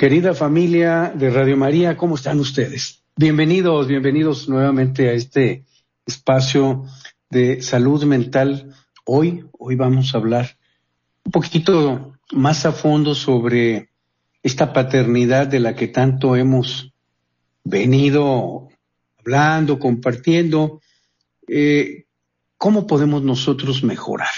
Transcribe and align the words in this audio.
Querida 0.00 0.32
familia 0.32 1.12
de 1.14 1.28
Radio 1.28 1.58
María, 1.58 1.94
¿cómo 1.98 2.14
están 2.14 2.40
ustedes? 2.40 3.04
Bienvenidos, 3.16 3.86
bienvenidos 3.86 4.48
nuevamente 4.48 5.10
a 5.10 5.12
este 5.12 5.66
espacio 6.06 6.86
de 7.28 7.60
salud 7.60 8.04
mental. 8.04 8.74
Hoy, 9.04 9.44
hoy 9.58 9.76
vamos 9.76 10.14
a 10.14 10.16
hablar 10.16 10.56
un 11.22 11.32
poquito 11.32 12.14
más 12.32 12.64
a 12.64 12.72
fondo 12.72 13.14
sobre 13.14 13.90
esta 14.42 14.72
paternidad 14.72 15.46
de 15.48 15.60
la 15.60 15.76
que 15.76 15.88
tanto 15.88 16.34
hemos 16.34 16.94
venido 17.62 18.68
hablando, 19.18 19.78
compartiendo. 19.78 20.80
Eh, 21.46 22.06
¿Cómo 22.56 22.86
podemos 22.86 23.22
nosotros 23.22 23.84
mejorar? 23.84 24.32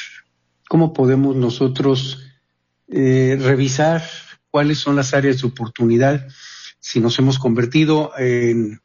¿Cómo 0.68 0.92
podemos 0.92 1.36
nosotros 1.36 2.18
eh, 2.88 3.38
revisar 3.40 4.02
cuáles 4.52 4.78
son 4.78 4.94
las 4.94 5.14
áreas 5.14 5.40
de 5.40 5.48
oportunidad 5.48 6.28
si 6.78 7.00
nos 7.00 7.18
hemos 7.18 7.38
convertido 7.38 8.12
en, 8.18 8.80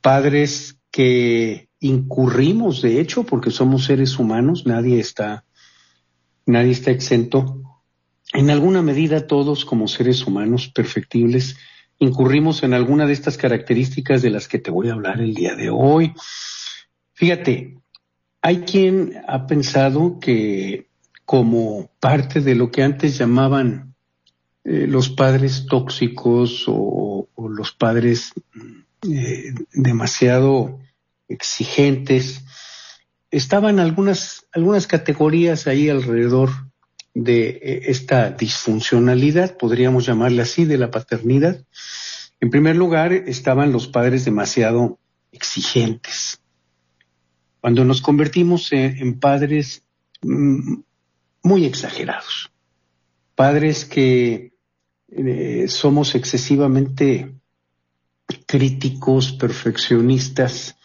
padres 0.00 0.78
que 0.90 1.68
incurrimos, 1.80 2.80
de 2.82 3.00
hecho, 3.00 3.24
porque 3.24 3.50
somos 3.50 3.84
seres 3.84 4.18
humanos, 4.18 4.64
nadie 4.64 5.00
está, 5.00 5.44
nadie 6.46 6.70
está 6.70 6.92
exento. 6.92 7.60
En 8.32 8.50
alguna 8.50 8.80
medida 8.80 9.26
todos 9.26 9.64
como 9.64 9.88
seres 9.88 10.24
humanos 10.26 10.68
perfectibles 10.68 11.56
incurrimos 11.98 12.62
en 12.62 12.74
alguna 12.74 13.06
de 13.06 13.12
estas 13.14 13.36
características 13.36 14.22
de 14.22 14.30
las 14.30 14.46
que 14.46 14.58
te 14.58 14.70
voy 14.70 14.88
a 14.88 14.92
hablar 14.92 15.20
el 15.20 15.34
día 15.34 15.56
de 15.56 15.70
hoy. 15.70 16.12
Fíjate, 17.14 17.78
hay 18.40 18.58
quien 18.58 19.14
ha 19.26 19.46
pensado 19.46 20.18
que 20.20 20.90
como 21.24 21.90
parte 21.98 22.40
de 22.40 22.54
lo 22.54 22.70
que 22.70 22.82
antes 22.82 23.18
llamaban 23.18 23.93
eh, 24.66 24.86
los 24.86 25.10
padres 25.10 25.66
tóxicos 25.68 26.64
o, 26.68 27.28
los 27.36 27.72
padres 27.72 28.32
eh, 29.02 29.52
demasiado 29.74 30.80
exigentes. 31.28 32.42
Estaban 33.30 33.78
algunas, 33.78 34.46
algunas 34.52 34.86
categorías 34.86 35.66
ahí 35.66 35.90
alrededor 35.90 36.48
de 37.12 37.48
eh, 37.48 37.82
esta 37.88 38.30
disfuncionalidad, 38.30 39.58
podríamos 39.58 40.06
llamarle 40.06 40.40
así, 40.40 40.64
de 40.64 40.78
la 40.78 40.90
paternidad. 40.90 41.62
En 42.40 42.48
primer 42.48 42.76
lugar, 42.76 43.12
estaban 43.12 43.70
los 43.70 43.86
padres 43.86 44.24
demasiado 44.24 44.98
exigentes. 45.30 46.40
Cuando 47.60 47.84
nos 47.84 48.00
convertimos 48.00 48.72
en 48.72 49.20
padres 49.20 49.82
mm, 50.22 50.76
muy 51.42 51.66
exagerados, 51.66 52.50
padres 53.34 53.84
que 53.84 54.53
eh, 55.16 55.66
somos 55.68 56.14
excesivamente 56.14 57.34
críticos, 58.46 59.32
perfeccionistas. 59.32 60.76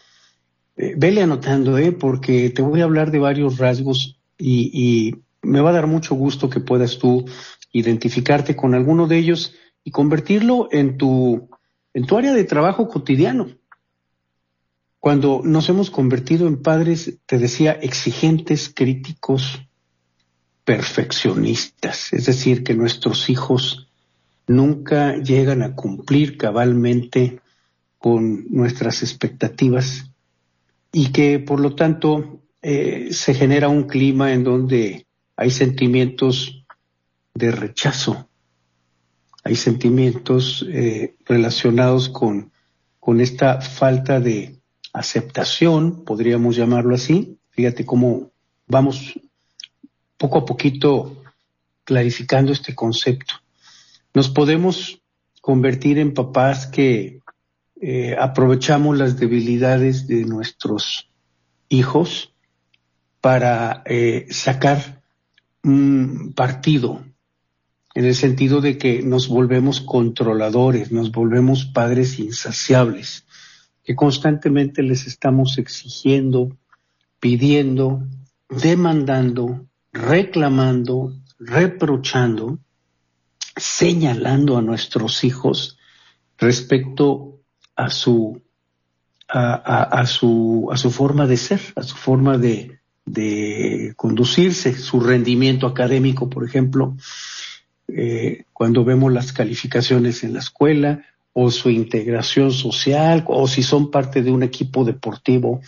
Eh, 0.76 0.94
vele 0.96 1.22
anotando, 1.22 1.78
¿eh? 1.78 1.92
porque 1.92 2.50
te 2.50 2.62
voy 2.62 2.80
a 2.80 2.84
hablar 2.84 3.10
de 3.10 3.18
varios 3.18 3.58
rasgos 3.58 4.20
y, 4.38 4.70
y, 4.72 5.22
me 5.42 5.62
va 5.62 5.70
a 5.70 5.72
dar 5.72 5.86
mucho 5.86 6.14
gusto 6.14 6.50
que 6.50 6.60
puedas 6.60 6.98
tú 6.98 7.24
identificarte 7.72 8.56
con 8.56 8.74
alguno 8.74 9.06
de 9.06 9.16
ellos 9.16 9.54
y 9.82 9.90
convertirlo 9.90 10.68
en 10.70 10.98
tu, 10.98 11.48
en 11.94 12.06
tu 12.06 12.18
área 12.18 12.34
de 12.34 12.44
trabajo 12.44 12.88
cotidiano. 12.88 13.48
Cuando 14.98 15.40
nos 15.42 15.66
hemos 15.70 15.90
convertido 15.90 16.46
en 16.46 16.60
padres, 16.60 17.20
te 17.24 17.38
decía, 17.38 17.72
exigentes, 17.72 18.70
críticos, 18.72 19.66
perfeccionistas, 20.64 22.12
es 22.12 22.26
decir, 22.26 22.62
que 22.62 22.74
nuestros 22.74 23.30
hijos 23.30 23.89
nunca 24.50 25.16
llegan 25.16 25.62
a 25.62 25.76
cumplir 25.76 26.36
cabalmente 26.36 27.40
con 27.98 28.46
nuestras 28.50 29.02
expectativas 29.02 30.10
y 30.92 31.12
que 31.12 31.38
por 31.38 31.60
lo 31.60 31.76
tanto 31.76 32.40
eh, 32.60 33.10
se 33.12 33.32
genera 33.34 33.68
un 33.68 33.84
clima 33.84 34.32
en 34.32 34.42
donde 34.42 35.06
hay 35.36 35.50
sentimientos 35.50 36.66
de 37.32 37.52
rechazo, 37.52 38.28
hay 39.44 39.54
sentimientos 39.54 40.66
eh, 40.68 41.14
relacionados 41.24 42.08
con, 42.08 42.50
con 42.98 43.20
esta 43.20 43.60
falta 43.60 44.18
de 44.18 44.58
aceptación, 44.92 46.04
podríamos 46.04 46.56
llamarlo 46.56 46.96
así. 46.96 47.38
Fíjate 47.50 47.86
cómo 47.86 48.32
vamos 48.66 49.14
poco 50.18 50.38
a 50.38 50.44
poquito 50.44 51.22
clarificando 51.84 52.52
este 52.52 52.74
concepto. 52.74 53.34
Nos 54.14 54.28
podemos 54.28 55.02
convertir 55.40 55.98
en 55.98 56.14
papás 56.14 56.66
que 56.66 57.20
eh, 57.80 58.16
aprovechamos 58.18 58.98
las 58.98 59.18
debilidades 59.18 60.06
de 60.06 60.24
nuestros 60.24 61.08
hijos 61.68 62.32
para 63.20 63.82
eh, 63.86 64.26
sacar 64.30 65.02
un 65.62 66.32
partido, 66.34 67.02
en 67.94 68.04
el 68.04 68.14
sentido 68.14 68.60
de 68.60 68.78
que 68.78 69.02
nos 69.02 69.28
volvemos 69.28 69.80
controladores, 69.80 70.92
nos 70.92 71.10
volvemos 71.10 71.64
padres 71.64 72.18
insaciables, 72.18 73.24
que 73.84 73.96
constantemente 73.96 74.82
les 74.82 75.06
estamos 75.06 75.58
exigiendo, 75.58 76.56
pidiendo, 77.18 78.02
demandando, 78.48 79.66
reclamando, 79.92 81.14
reprochando, 81.38 82.58
señalando 83.56 84.56
a 84.56 84.62
nuestros 84.62 85.24
hijos 85.24 85.78
respecto 86.38 87.40
a 87.76 87.90
su, 87.90 88.40
a, 89.28 90.04
su, 90.06 90.68
a 90.72 90.76
su 90.76 90.90
forma 90.90 91.26
de 91.26 91.36
ser, 91.36 91.60
a 91.76 91.82
su 91.82 91.96
forma 91.96 92.38
de, 92.38 92.80
de 93.04 93.92
conducirse, 93.96 94.76
su 94.76 95.00
rendimiento 95.00 95.66
académico, 95.66 96.28
por 96.28 96.44
ejemplo, 96.44 96.96
eh, 97.88 98.44
cuando 98.52 98.84
vemos 98.84 99.12
las 99.12 99.32
calificaciones 99.32 100.24
en 100.24 100.34
la 100.34 100.40
escuela, 100.40 101.04
o 101.32 101.50
su 101.50 101.70
integración 101.70 102.52
social, 102.52 103.24
o 103.28 103.46
si 103.46 103.62
son 103.62 103.90
parte 103.90 104.22
de 104.22 104.32
un 104.32 104.42
equipo 104.42 104.84
deportivo, 104.84 105.60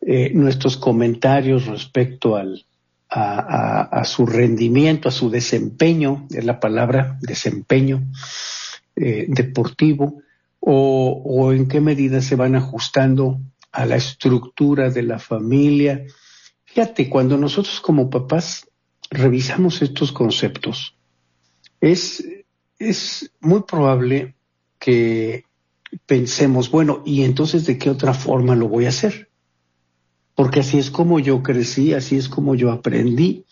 eh, 0.00 0.30
nuestros 0.34 0.76
comentarios 0.76 1.66
respecto 1.66 2.36
al, 2.36 2.64
a, 3.14 4.04
su 4.04 4.24
rendimiento, 4.24 5.08
a 5.08 5.12
su 5.12 5.28
desempeño, 5.28 6.26
es 6.30 6.44
la 6.44 6.60
palabra 6.60 7.18
desempeño 7.20 8.02
eh, 8.96 9.26
deportivo, 9.28 10.22
o, 10.60 11.22
o 11.24 11.52
en 11.52 11.68
qué 11.68 11.80
medida 11.80 12.22
se 12.22 12.36
van 12.36 12.54
ajustando 12.54 13.40
a 13.70 13.84
la 13.84 13.96
estructura 13.96 14.90
de 14.90 15.02
la 15.02 15.18
familia. 15.18 16.04
Fíjate, 16.64 17.10
cuando 17.10 17.36
nosotros 17.36 17.80
como 17.80 18.08
papás 18.08 18.68
revisamos 19.10 19.82
estos 19.82 20.12
conceptos, 20.12 20.96
es, 21.80 22.24
es 22.78 23.30
muy 23.40 23.62
probable 23.62 24.36
que 24.78 25.44
pensemos, 26.06 26.70
bueno, 26.70 27.02
¿y 27.04 27.24
entonces 27.24 27.66
de 27.66 27.76
qué 27.76 27.90
otra 27.90 28.14
forma 28.14 28.56
lo 28.56 28.68
voy 28.68 28.86
a 28.86 28.90
hacer? 28.90 29.28
Porque 30.34 30.60
así 30.60 30.78
es 30.78 30.90
como 30.90 31.20
yo 31.20 31.42
crecí, 31.42 31.92
así 31.94 32.16
es 32.16 32.28
como 32.28 32.54
yo 32.54 32.70
aprendí. 32.72 33.44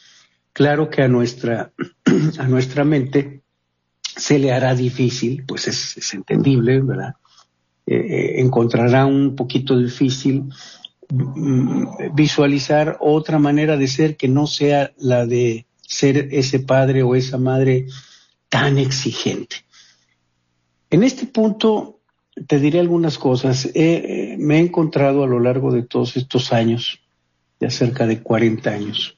Claro 0.52 0.90
que 0.90 1.02
a 1.02 1.08
nuestra, 1.08 1.72
a 2.38 2.48
nuestra 2.48 2.84
mente 2.84 3.42
se 4.02 4.38
le 4.38 4.52
hará 4.52 4.74
difícil, 4.74 5.44
pues 5.46 5.68
es, 5.68 6.14
entendible, 6.14 6.80
¿verdad? 6.80 7.14
Eh, 7.86 7.96
eh, 7.96 8.40
encontrará 8.40 9.06
un 9.06 9.34
poquito 9.36 9.78
difícil 9.78 10.44
mm, 11.08 12.14
visualizar 12.14 12.98
otra 13.00 13.38
manera 13.38 13.76
de 13.76 13.88
ser 13.88 14.16
que 14.16 14.28
no 14.28 14.46
sea 14.46 14.92
la 14.98 15.26
de 15.26 15.66
ser 15.80 16.28
ese 16.30 16.60
padre 16.60 17.02
o 17.02 17.14
esa 17.14 17.38
madre 17.38 17.86
tan 18.48 18.78
exigente. 18.78 19.56
En 20.90 21.04
este 21.04 21.26
punto 21.26 21.99
te 22.46 22.58
diré 22.58 22.80
algunas 22.80 23.18
cosas. 23.18 23.70
me 23.74 24.56
he 24.56 24.58
encontrado 24.58 25.24
a 25.24 25.26
lo 25.26 25.40
largo 25.40 25.72
de 25.72 25.82
todos 25.82 26.16
estos 26.16 26.52
años, 26.52 27.00
ya 27.58 27.70
cerca 27.70 28.06
de 28.06 28.22
40 28.22 28.70
años 28.70 29.16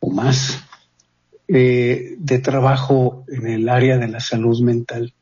o 0.00 0.10
más, 0.10 0.62
eh, 1.46 2.14
de 2.18 2.38
trabajo 2.38 3.24
en 3.28 3.46
el 3.46 3.68
área 3.68 3.98
de 3.98 4.08
la 4.08 4.20
salud 4.20 4.60
mental. 4.62 5.12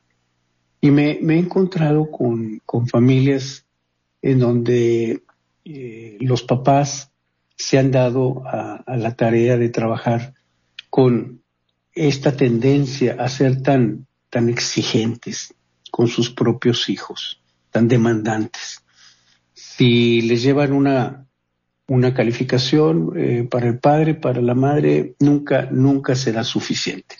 Y 0.80 0.90
me, 0.90 1.12
he 1.12 1.38
encontrado 1.38 2.10
con, 2.10 2.60
familias 2.90 3.66
en 4.22 4.38
donde 4.38 5.22
eh, 5.64 6.16
los 6.20 6.42
papás 6.44 7.10
se 7.56 7.78
han 7.78 7.90
dado 7.90 8.42
a, 8.46 8.84
la 8.96 9.16
tarea 9.16 9.56
de 9.56 9.68
trabajar 9.68 10.34
con 10.90 11.42
esta 11.94 12.36
tendencia 12.36 13.16
a 13.18 13.28
ser 13.28 13.62
tan, 13.62 14.06
tan 14.30 14.48
exigentes 14.48 15.54
con 15.90 16.08
sus 16.08 16.30
propios 16.30 16.88
hijos, 16.88 17.40
tan 17.70 17.88
demandantes. 17.88 18.82
Si 19.54 20.22
les 20.22 20.42
llevan 20.42 20.72
una, 20.72 21.26
una 21.86 22.14
calificación 22.14 23.12
eh, 23.16 23.48
para 23.50 23.68
el 23.68 23.78
padre, 23.78 24.14
para 24.14 24.40
la 24.40 24.54
madre, 24.54 25.14
nunca, 25.20 25.68
nunca 25.70 26.14
será 26.14 26.44
suficiente. 26.44 27.16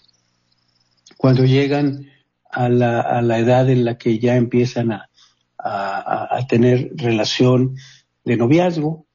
Cuando 1.16 1.44
llegan 1.44 2.06
a 2.50 2.68
la, 2.68 3.00
a 3.00 3.22
la 3.22 3.38
edad 3.38 3.68
en 3.70 3.84
la 3.84 3.98
que 3.98 4.18
ya 4.18 4.36
empiezan 4.36 4.92
a, 4.92 5.08
a, 5.58 6.46
tener 6.48 6.92
relación 6.94 7.76
de 8.24 8.36
noviazgo, 8.36 9.06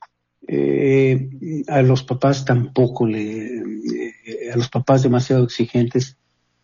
eh, 0.48 1.30
a 1.68 1.82
los 1.82 2.04
papás 2.04 2.44
tampoco 2.44 3.08
le, 3.08 3.46
eh, 4.26 4.52
a 4.54 4.58
los 4.58 4.70
papás 4.70 5.04
demasiado 5.04 5.44
exigentes, 5.44 6.18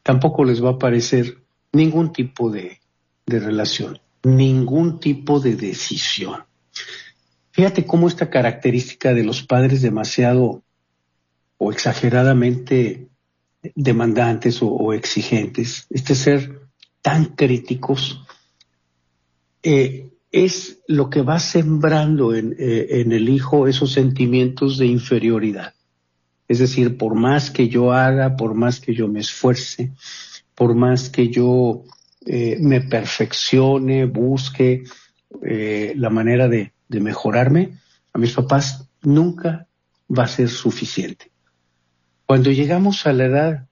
tampoco 0.03 0.43
les 0.43 0.63
va 0.63 0.71
a 0.71 0.77
parecer 0.77 1.37
ningún 1.71 2.11
tipo 2.11 2.49
de, 2.49 2.79
de 3.25 3.39
relación, 3.39 3.99
ningún 4.23 4.99
tipo 4.99 5.39
de 5.39 5.55
decisión. 5.55 6.43
Fíjate 7.51 7.85
cómo 7.85 8.07
esta 8.07 8.29
característica 8.29 9.13
de 9.13 9.23
los 9.23 9.43
padres 9.43 9.81
demasiado 9.81 10.63
o 11.57 11.71
exageradamente 11.71 13.09
demandantes 13.75 14.59
o, 14.61 14.93
exigentes, 14.93 15.85
este 15.89 16.15
ser 16.15 16.61
tan 17.01 17.25
críticos, 17.35 18.23
eh, 19.61 20.09
es 20.31 20.79
lo 20.87 21.09
que 21.09 21.21
va 21.21 21.39
sembrando 21.39 22.33
en, 22.33 22.55
eh, 22.57 23.01
en, 23.01 23.11
el 23.11 23.27
hijo 23.27 23.67
esos 23.67 23.91
sentimientos 23.91 24.77
de 24.77 24.85
inferioridad. 24.85 25.73
Es 26.47 26.59
decir, 26.59 26.97
por 26.97 27.15
más 27.15 27.51
que 27.51 27.67
yo 27.67 27.91
haga, 27.91 28.37
por 28.37 28.53
más 28.53 28.79
que 28.79 28.93
yo 28.93 29.07
me 29.07 29.19
esfuerce, 29.19 29.91
por 30.59 30.75
más 30.75 31.09
que 31.09 31.29
yo 31.29 31.85
eh, 32.25 32.57
me 32.59 32.81
perfeccione, 32.81 34.03
busque 34.05 34.83
la 35.41 36.09
manera 36.09 36.49
de, 36.49 36.73
mejorarme, 36.89 37.77
a 38.11 38.17
mis 38.17 38.33
papás 38.33 38.89
nunca 39.01 39.67
va 40.09 40.23
a 40.23 40.27
ser 40.27 40.49
suficiente. 40.49 41.31
Cuando 42.25 42.51
llegamos 42.51 43.07
a 43.07 43.13
la 43.13 43.25
edad 43.25 43.67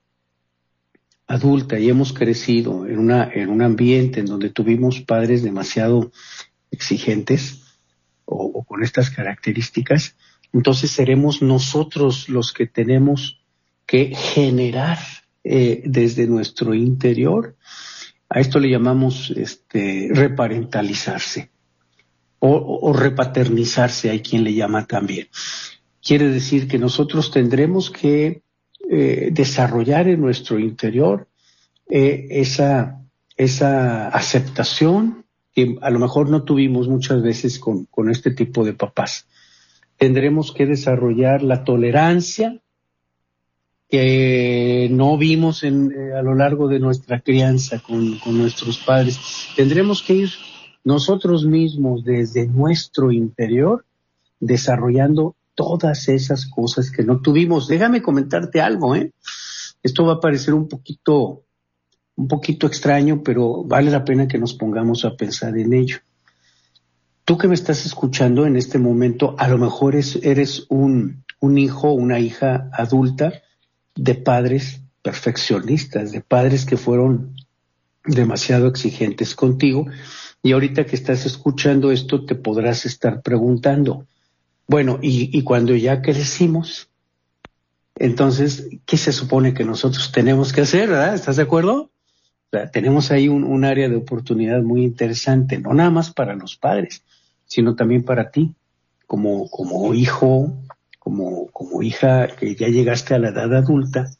adulta 1.26 1.78
y 1.78 1.90
hemos 1.90 2.14
crecido 2.14 2.86
en 2.86 3.50
un 3.50 3.62
ambiente 3.62 4.20
en 4.20 4.26
donde 4.26 4.48
tuvimos 4.48 5.02
padres 5.02 5.42
demasiado 5.42 6.10
exigentes 6.70 7.64
o, 8.24 8.64
con 8.64 8.82
estas 8.82 9.10
características, 9.10 10.16
entonces 10.54 10.90
seremos 10.90 11.42
nosotros 11.42 12.30
los 12.30 12.54
que 12.54 12.66
tenemos 12.66 13.42
que 13.84 14.14
generar 14.14 14.98
eh, 15.44 15.82
desde 15.84 16.26
nuestro 16.26 16.74
interior. 16.74 17.56
A 18.28 18.40
esto 18.40 18.60
le 18.60 18.70
llamamos 18.70 19.30
este, 19.30 20.10
reparentalizarse 20.12 21.50
o, 22.40 22.92
repaternizarse, 22.92 24.10
hay 24.10 24.20
quien 24.20 24.44
le 24.44 24.54
llama 24.54 24.86
también. 24.86 25.28
Quiere 26.02 26.28
decir 26.28 26.68
que 26.68 26.78
nosotros 26.78 27.30
tendremos 27.30 27.90
que 27.90 28.42
eh, 28.88 29.30
desarrollar 29.32 30.08
en 30.08 30.20
nuestro 30.20 30.58
interior 30.58 31.28
eh, 31.90 32.26
esa, 32.30 33.02
esa 33.36 34.08
aceptación 34.08 35.24
que 35.54 35.76
a 35.80 35.90
lo 35.90 35.98
mejor 35.98 36.30
no 36.30 36.44
tuvimos 36.44 36.88
muchas 36.88 37.22
veces 37.22 37.58
con, 37.58 37.86
con 37.86 38.10
este 38.10 38.30
tipo 38.30 38.64
de 38.64 38.74
papás. 38.74 39.26
Tendremos 39.96 40.52
que 40.52 40.66
desarrollar 40.66 41.42
la 41.42 41.64
tolerancia 41.64 42.60
que 43.88 44.88
no 44.90 45.16
vimos 45.16 45.62
en, 45.62 45.92
eh, 45.92 46.12
a 46.12 46.22
lo 46.22 46.34
largo 46.34 46.68
de 46.68 46.78
nuestra 46.78 47.20
crianza 47.20 47.80
con, 47.80 48.18
nuestros 48.36 48.78
padres. 48.78 49.18
Tendremos 49.56 50.02
que 50.02 50.14
ir 50.14 50.30
nosotros 50.84 51.46
mismos 51.46 52.04
desde 52.04 52.46
nuestro 52.46 53.12
interior 53.12 53.84
desarrollando 54.40 55.36
todas 55.54 56.08
esas 56.08 56.46
cosas 56.46 56.90
que 56.90 57.02
no 57.02 57.20
tuvimos. 57.20 57.66
Déjame 57.66 58.02
comentarte 58.02 58.60
algo, 58.60 58.94
¿eh? 58.94 59.12
Esto 59.82 60.04
va 60.04 60.14
a 60.14 60.20
parecer 60.20 60.54
un 60.54 60.68
poquito, 60.68 61.44
un 62.16 62.28
poquito 62.28 62.66
extraño, 62.66 63.22
pero 63.22 63.64
vale 63.64 63.90
la 63.90 64.04
pena 64.04 64.28
que 64.28 64.38
nos 64.38 64.54
pongamos 64.54 65.04
a 65.04 65.16
pensar 65.16 65.56
en 65.56 65.72
ello. 65.72 65.98
Tú 67.24 67.38
que 67.38 67.48
me 67.48 67.54
estás 67.54 67.86
escuchando 67.86 68.46
en 68.46 68.56
este 68.56 68.78
momento, 68.78 69.34
a 69.38 69.48
lo 69.48 69.58
mejor 69.58 69.94
eres 69.94 70.66
un, 70.68 71.24
un 71.40 71.58
hijo, 71.58 71.92
una 71.92 72.18
hija 72.20 72.70
adulta 72.72 73.42
de 73.98 74.14
padres 74.14 74.80
perfeccionistas, 75.02 76.12
de 76.12 76.20
padres 76.20 76.64
que 76.64 76.76
fueron 76.76 77.34
demasiado 78.04 78.68
exigentes 78.68 79.34
contigo 79.34 79.86
y 80.42 80.52
ahorita 80.52 80.86
que 80.86 80.94
estás 80.94 81.26
escuchando 81.26 81.90
esto, 81.90 82.24
te 82.24 82.36
podrás 82.36 82.86
estar 82.86 83.22
preguntando, 83.22 84.06
bueno, 84.68 84.98
y, 85.02 85.42
cuando 85.42 85.74
ya 85.74 86.00
crecimos, 86.00 86.90
entonces, 87.96 88.68
¿qué 88.86 88.96
se 88.96 89.12
supone 89.12 89.52
que 89.52 89.64
nosotros 89.64 90.12
tenemos 90.12 90.52
que 90.52 90.60
hacer? 90.60 90.90
¿verdad? 90.90 91.14
¿Estás 91.14 91.36
de 91.36 91.42
acuerdo? 91.42 91.90
Tenemos 92.72 93.10
ahí 93.10 93.28
un, 93.28 93.64
área 93.64 93.88
de 93.88 93.96
oportunidad 93.96 94.62
muy 94.62 94.84
interesante, 94.84 95.58
no 95.58 95.74
nada 95.74 95.90
más 95.90 96.12
para 96.12 96.34
los 96.34 96.56
padres, 96.56 97.02
sino 97.44 97.74
también 97.74 98.04
para 98.04 98.30
ti, 98.30 98.54
como, 99.06 99.50
como 99.50 99.92
hijo, 99.92 100.56
como, 101.08 101.46
como 101.52 101.82
hija 101.82 102.28
que 102.36 102.54
ya 102.54 102.68
llegaste 102.68 103.14
a 103.14 103.18
la 103.18 103.30
edad 103.30 103.54
adulta 103.54 104.10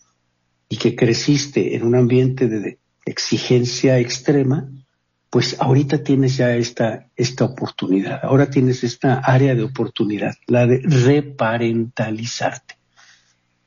y 0.71 0.79
que 0.79 0.97
creciste 0.97 1.77
en 1.77 1.83
un 1.85 1.95
ambiente 1.95 2.49
de 2.49 2.79
exigencia 3.05 3.99
extrema, 3.99 4.71
pues 5.29 5.61
ahorita 5.61 6.03
tienes 6.03 6.39
ya 6.39 6.57
esta, 6.57 7.11
esta 7.15 7.45
oportunidad, 7.45 8.21
ahora 8.23 8.49
tienes 8.49 8.85
esta 8.85 9.19
área 9.19 9.55
de 9.55 9.65
oportunidad, 9.65 10.35
la 10.47 10.67
de 10.67 10.81
reparentalizarte. 10.83 12.77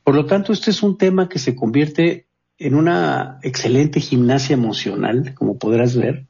Por 0.04 0.16
lo 0.16 0.26
tanto, 0.26 0.52
este 0.52 0.72
es 0.72 0.82
un 0.82 0.98
tema 0.98 1.30
que 1.30 1.38
se 1.38 1.56
convierte 1.56 2.26
en 2.58 2.74
una 2.74 3.38
excelente 3.44 4.00
gimnasia 4.00 4.56
emocional, 4.56 5.36
como 5.36 5.60
podrás 5.60 5.96
ver, 5.96 6.26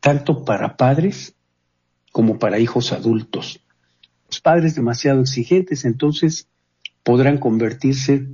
tanto 0.00 0.44
para 0.44 0.76
padres 0.76 1.34
como 2.12 2.38
para 2.38 2.58
hijos 2.58 2.92
adultos. 2.92 3.65
Los 4.28 4.40
padres 4.40 4.74
demasiado 4.74 5.20
exigentes, 5.20 5.84
entonces, 5.84 6.48
podrán 7.02 7.38
convertirse 7.38 8.26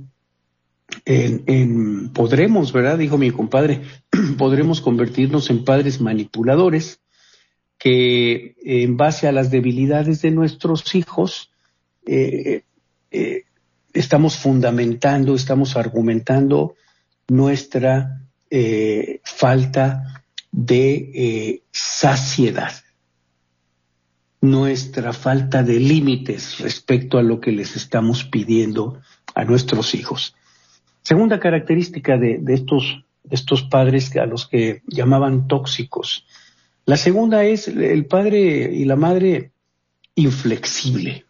en, 1.05 2.09
podremos, 2.13 2.71
¿verdad? 2.71 2.97
Dijo 2.97 3.17
mi 3.17 3.31
compadre, 3.31 3.81
podremos 4.37 4.81
convertirnos 4.81 5.49
en 5.49 5.63
padres 5.63 6.01
manipuladores 6.01 6.99
que 7.77 8.55
en 8.63 8.95
base 8.97 9.27
a 9.27 9.31
las 9.31 9.51
debilidades 9.51 10.21
de 10.21 10.31
nuestros 10.31 10.95
hijos 10.95 11.51
eh, 12.05 12.63
eh, 13.11 13.43
estamos 13.93 14.37
fundamentando, 14.37 15.35
estamos 15.35 15.75
argumentando 15.75 16.75
nuestra 17.27 18.21
eh, 18.49 19.21
falta 19.23 20.23
de 20.51 21.63
saciedad, 21.71 22.71
nuestra 24.43 25.13
falta 25.13 25.63
de 25.63 25.79
límites 25.79 26.59
respecto 26.59 27.17
a 27.17 27.23
lo 27.23 27.39
que 27.39 27.53
les 27.53 27.77
estamos 27.77 28.25
pidiendo 28.25 28.99
a 29.33 29.45
nuestros 29.45 29.95
hijos. 29.95 30.35
Segunda 31.01 31.39
característica 31.39 32.17
de, 32.17 32.43
estos, 32.49 33.05
estos 33.29 33.63
padres 33.63 34.13
a 34.17 34.25
los 34.25 34.45
que 34.45 34.81
llamaban 34.85 35.47
tóxicos. 35.47 36.25
La 36.85 36.97
segunda 36.97 37.45
es 37.45 37.69
el 37.69 38.05
padre 38.05 38.69
y 38.73 38.83
la 38.83 38.97
madre 38.97 39.53
inflexible, 40.15 41.25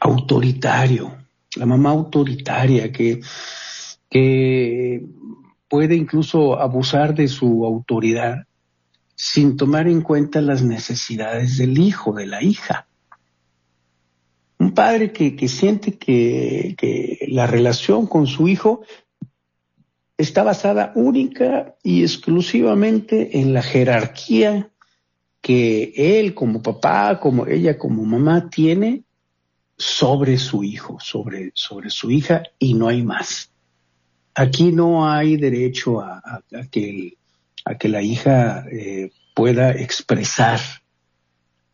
autoritario, 0.00 1.14
la 1.56 1.66
mamá 1.66 1.90
autoritaria 1.90 2.90
que, 2.90 3.20
que 4.08 5.04
puede 5.68 5.94
incluso 5.94 6.58
abusar 6.58 7.14
de 7.14 7.28
su 7.28 7.66
autoridad 7.66 8.46
sin 9.16 9.56
tomar 9.56 9.88
en 9.88 10.02
cuenta 10.02 10.40
las 10.42 10.62
necesidades 10.62 11.56
del 11.56 11.78
hijo, 11.78 12.12
de 12.12 12.26
la 12.26 12.42
hija. 12.42 12.86
Un 14.58 14.72
padre 14.72 15.12
que, 15.12 15.48
siente 15.48 15.98
que, 15.98 17.26
la 17.28 17.46
relación 17.46 18.06
con 18.06 18.26
su 18.26 18.46
hijo 18.46 18.82
está 20.16 20.42
basada 20.44 20.92
única 20.94 21.76
y 21.82 22.02
exclusivamente 22.02 23.40
en 23.40 23.52
la 23.52 23.62
jerarquía 23.62 24.70
que 25.40 25.92
él 25.96 26.34
como 26.34 26.62
papá, 26.62 27.18
como 27.18 27.46
ella 27.46 27.78
como 27.78 28.04
mamá 28.04 28.48
tiene 28.50 29.04
sobre 29.78 30.38
su 30.38 30.62
hijo, 30.64 30.98
sobre, 31.00 31.52
sobre 31.54 31.90
su 31.90 32.10
hija 32.10 32.42
y 32.58 32.74
no 32.74 32.88
hay 32.88 33.02
más. 33.02 33.50
Aquí 34.34 34.72
no 34.72 35.10
hay 35.10 35.36
derecho 35.36 36.00
a, 36.00 36.42
que, 36.70 37.16
a 37.66 37.76
que, 37.76 37.88
la 37.88 38.00
hija 38.00 38.64
eh, 38.70 39.10
pueda 39.34 39.72
expresar, 39.72 40.60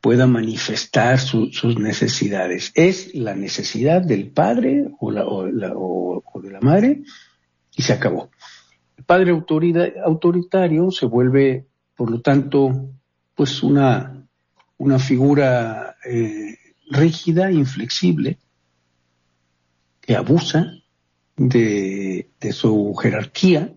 pueda 0.01 0.27
manifestar 0.27 1.21
sus 1.21 1.79
necesidades. 1.79 2.73
Es 2.75 3.15
la 3.15 3.37
necesidad 3.37 4.03
del 4.03 4.31
padre 4.31 4.89
o, 4.99 5.11
la, 5.11 5.25
o, 5.25 6.23
o 6.25 6.41
de 6.41 6.51
la 6.51 6.61
madre 6.61 7.03
y 7.77 7.83
se 7.83 7.93
acabó. 7.93 8.31
El 8.97 9.05
padre 9.05 9.33
autoritario 10.05 10.91
se 10.91 11.07
vuelve, 11.07 11.67
por 11.95 12.11
lo 12.11 12.21
tanto, 12.21 12.91
pues 13.35 13.63
una, 13.63 14.27
una 14.79 14.99
figura 14.99 15.97
eh, 16.05 16.57
rígida, 16.91 17.53
inflexible, 17.53 18.39
que 20.01 20.17
abusa 20.17 20.73
de, 21.37 22.31
de 22.41 22.53
su 22.53 22.95
jerarquía, 22.95 23.75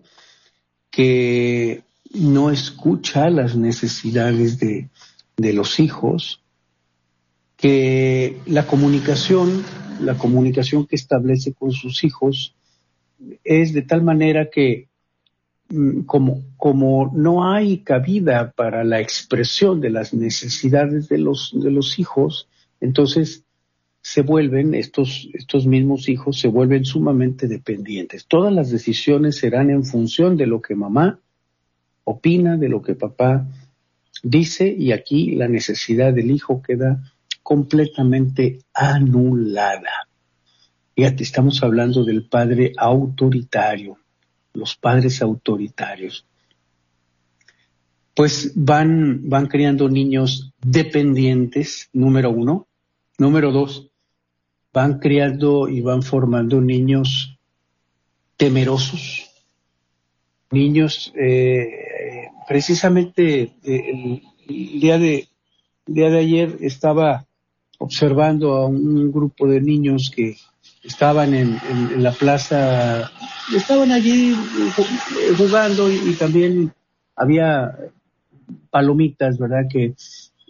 que 0.90 1.84
no 2.14 2.50
escucha 2.50 3.30
las 3.30 3.56
necesidades 3.56 4.58
de, 4.58 4.88
de 5.36 5.52
los 5.52 5.80
hijos, 5.80 6.42
que 7.56 8.38
la 8.46 8.66
comunicación, 8.66 9.64
la 10.00 10.16
comunicación 10.16 10.86
que 10.86 10.96
establece 10.96 11.54
con 11.54 11.72
sus 11.72 12.04
hijos 12.04 12.54
es 13.44 13.72
de 13.72 13.82
tal 13.82 14.02
manera 14.02 14.50
que 14.50 14.88
mm, 15.70 16.02
como, 16.02 16.42
como 16.56 17.10
no 17.14 17.50
hay 17.50 17.78
cabida 17.78 18.52
para 18.52 18.84
la 18.84 19.00
expresión 19.00 19.80
de 19.80 19.90
las 19.90 20.12
necesidades 20.12 21.08
de 21.08 21.18
los, 21.18 21.52
de 21.54 21.70
los 21.70 21.98
hijos, 21.98 22.48
entonces 22.80 23.44
se 24.02 24.22
vuelven, 24.22 24.74
estos, 24.74 25.28
estos 25.32 25.66
mismos 25.66 26.08
hijos 26.08 26.38
se 26.38 26.48
vuelven 26.48 26.84
sumamente 26.84 27.48
dependientes. 27.48 28.26
Todas 28.26 28.52
las 28.52 28.70
decisiones 28.70 29.38
serán 29.38 29.70
en 29.70 29.84
función 29.84 30.36
de 30.36 30.46
lo 30.46 30.62
que 30.62 30.76
mamá 30.76 31.20
opina, 32.06 32.56
de 32.56 32.68
lo 32.68 32.80
que 32.80 32.94
papá 32.94 33.46
dice, 34.22 34.68
y 34.68 34.92
aquí 34.92 35.32
la 35.32 35.48
necesidad 35.48 36.14
del 36.14 36.30
hijo 36.30 36.62
queda 36.62 37.02
completamente 37.42 38.60
anulada. 38.72 40.08
Fíjate, 40.94 41.22
estamos 41.22 41.62
hablando 41.62 42.04
del 42.04 42.26
padre 42.26 42.72
autoritario, 42.76 43.98
los 44.54 44.76
padres 44.76 45.20
autoritarios. 45.20 46.26
Pues 48.14 48.52
van, 48.54 49.28
van 49.28 49.46
creando 49.46 49.88
niños 49.88 50.54
dependientes, 50.64 51.90
número 51.92 52.30
uno. 52.30 52.66
Número 53.18 53.50
dos, 53.50 53.90
van 54.72 54.98
criando 54.98 55.68
y 55.68 55.80
van 55.80 56.02
formando 56.02 56.60
niños 56.60 57.38
temerosos, 58.36 59.30
niños, 60.50 61.12
eh, 61.16 61.86
precisamente 62.46 63.54
eh, 63.64 64.22
el, 64.48 64.80
día 64.80 64.98
de, 64.98 65.28
el 65.86 65.94
día 65.94 66.10
de 66.10 66.18
ayer 66.18 66.56
estaba 66.60 67.26
observando 67.78 68.54
a 68.54 68.66
un 68.66 69.12
grupo 69.12 69.46
de 69.46 69.60
niños 69.60 70.10
que 70.14 70.36
estaban 70.82 71.34
en, 71.34 72.02
la 72.02 72.12
plaza, 72.12 73.10
estaban 73.54 73.90
allí 73.90 74.34
jugando 75.36 75.90
y, 75.90 76.12
también 76.14 76.72
había 77.16 77.76
palomitas, 78.70 79.38
¿verdad? 79.38 79.64
Que 79.68 79.94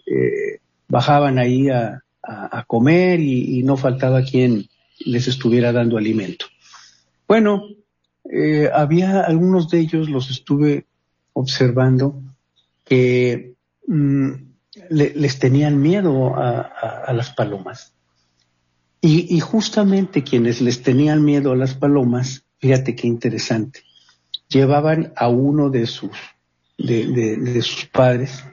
eh, 0.05 0.59
bajaban 0.87 1.39
ahí 1.39 1.69
a, 1.69 2.01
comer 2.67 3.21
y, 3.21 3.63
no 3.63 3.77
faltaba 3.77 4.21
quien 4.21 4.67
les 5.05 5.27
estuviera 5.27 5.71
dando 5.71 5.97
alimento. 5.97 6.45
Bueno, 7.27 7.63
eh, 8.29 8.69
había 8.73 9.21
algunos 9.21 9.69
de 9.69 9.79
ellos, 9.79 10.09
los 10.09 10.29
estuve 10.29 10.85
observando, 11.39 12.21
que 12.83 13.53
mm, 13.87 14.31
les 14.89 15.39
tenían 15.39 15.81
miedo 15.81 16.35
a 16.35 17.11
las 17.13 17.31
palomas. 17.31 17.93
Y, 18.99 19.39
justamente 19.39 20.23
quienes 20.23 20.59
les 20.59 20.81
tenían 20.81 21.23
miedo 21.23 21.51
a 21.51 21.55
las 21.55 21.75
palomas, 21.75 22.43
fíjate 22.59 22.95
qué 22.95 23.07
interesante, 23.07 23.83
llevaban 24.49 25.13
a 25.15 25.29
uno 25.29 25.69
de 25.69 25.85
sus, 25.85 26.11
de, 26.77 27.61
sus 27.61 27.85
padres, 27.85 28.43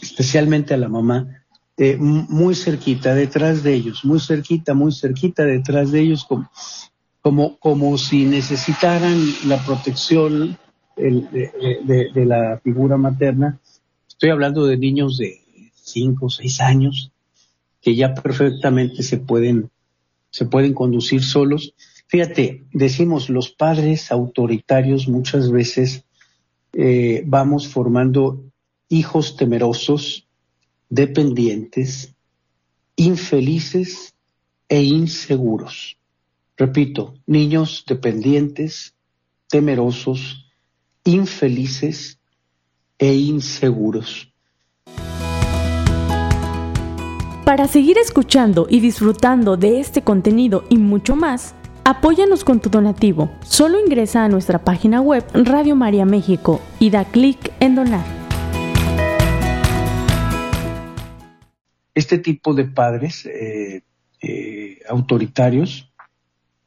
especialmente 0.00 0.72
a 0.72 0.78
la 0.78 0.88
mamá, 0.88 1.44
eh, 1.76 1.96
muy 1.98 2.54
cerquita, 2.54 3.14
detrás 3.14 3.62
de 3.62 3.74
ellos, 3.74 4.04
muy 4.04 4.20
cerquita, 4.20 4.72
muy 4.72 4.90
cerquita, 4.90 5.44
detrás 5.44 5.92
de 5.92 6.00
ellos, 6.00 6.24
como, 6.24 6.50
como, 7.20 7.58
como 7.58 7.98
si 7.98 8.24
necesitaran 8.24 9.20
la 9.44 9.64
protección 9.64 10.58
de, 10.98 12.24
la 12.26 12.60
figura 12.62 12.96
materna. 12.96 13.60
Estoy 14.08 14.30
hablando 14.30 14.66
de 14.66 14.76
niños 14.76 15.16
de 15.18 15.40
cinco 15.74 16.26
o 16.26 16.30
seis 16.30 16.60
años, 16.60 17.12
que 17.80 17.94
ya 17.94 18.14
perfectamente 18.14 19.02
se 19.02 19.18
pueden, 19.18 19.70
se 20.30 20.46
pueden 20.46 20.74
conducir 20.74 21.22
solos. 21.22 21.74
Fíjate, 22.08 22.64
decimos 22.72 23.30
los 23.30 23.50
padres 23.50 24.10
autoritarios 24.10 25.08
muchas 25.08 25.50
veces 25.50 26.04
eh, 26.72 27.22
vamos 27.26 27.68
formando 27.68 28.44
hijos 28.88 29.36
temerosos, 29.36 30.26
dependientes, 30.88 32.14
infelices 32.96 34.14
e 34.68 34.82
inseguros. 34.82 35.98
Repito, 36.56 37.14
niños 37.26 37.84
dependientes, 37.86 38.94
temerosos, 39.48 40.47
infelices 41.04 42.18
e 42.98 43.14
inseguros. 43.14 44.32
Para 47.44 47.66
seguir 47.66 47.96
escuchando 47.96 48.66
y 48.68 48.80
disfrutando 48.80 49.56
de 49.56 49.80
este 49.80 50.02
contenido 50.02 50.66
y 50.68 50.76
mucho 50.76 51.16
más, 51.16 51.54
apóyanos 51.82 52.44
con 52.44 52.60
tu 52.60 52.68
donativo. 52.68 53.30
Solo 53.42 53.80
ingresa 53.80 54.24
a 54.24 54.28
nuestra 54.28 54.62
página 54.62 55.00
web 55.00 55.24
Radio 55.32 55.74
María 55.74 56.04
México 56.04 56.60
y 56.78 56.90
da 56.90 57.06
clic 57.06 57.52
en 57.60 57.74
donar. 57.74 58.04
Este 61.94 62.18
tipo 62.18 62.52
de 62.52 62.64
padres 62.66 63.24
eh, 63.24 63.82
eh, 64.20 64.80
autoritarios 64.86 65.90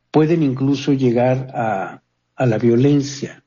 pueden 0.10 0.42
incluso 0.42 0.94
llegar 0.94 1.52
a, 1.54 2.02
a 2.36 2.46
la 2.48 2.58
violencia, 2.58 3.41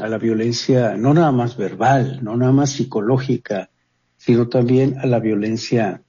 a 0.00 0.08
la 0.08 0.18
violencia 0.18 0.96
no 0.96 1.14
nada 1.14 1.32
más 1.32 1.56
verbal, 1.56 2.20
no 2.22 2.36
nada 2.36 2.52
más 2.52 2.70
psicológica, 2.70 3.70
sino 4.16 4.48
también 4.48 4.98
a 4.98 5.06
la 5.06 5.20
violencia 5.20 6.02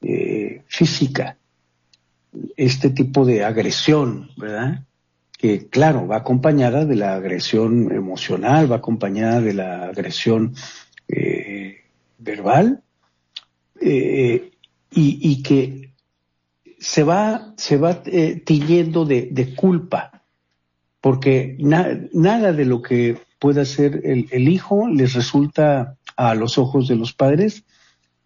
eh, 0.00 0.62
física, 0.66 1.36
este 2.56 2.90
tipo 2.90 3.26
de 3.26 3.44
agresión, 3.44 4.30
¿verdad? 4.36 4.84
Que 5.36 5.68
claro, 5.68 6.06
va 6.06 6.16
acompañada 6.16 6.86
de 6.86 6.96
la 6.96 7.14
agresión 7.14 7.92
emocional, 7.92 8.70
va 8.70 8.76
acompañada 8.76 9.40
de 9.40 9.54
la 9.54 9.84
agresión 9.86 10.54
eh, 11.08 11.80
verbal, 12.18 12.82
eh, 13.80 14.52
y, 14.92 15.42
que 15.42 15.92
se 16.78 17.04
va, 17.04 17.54
se 17.56 17.76
va 17.76 18.02
tiñendo 18.44 19.04
de, 19.04 19.54
culpa, 19.56 20.19
porque 21.00 21.56
nada 21.58 22.52
de 22.52 22.64
lo 22.64 22.82
que 22.82 23.18
pueda 23.38 23.62
hacer 23.62 24.02
el, 24.04 24.48
hijo 24.48 24.88
les 24.88 25.14
resulta 25.14 25.96
a 26.16 26.34
los 26.34 26.58
ojos 26.58 26.88
de 26.88 26.96
los 26.96 27.12
padres 27.12 27.64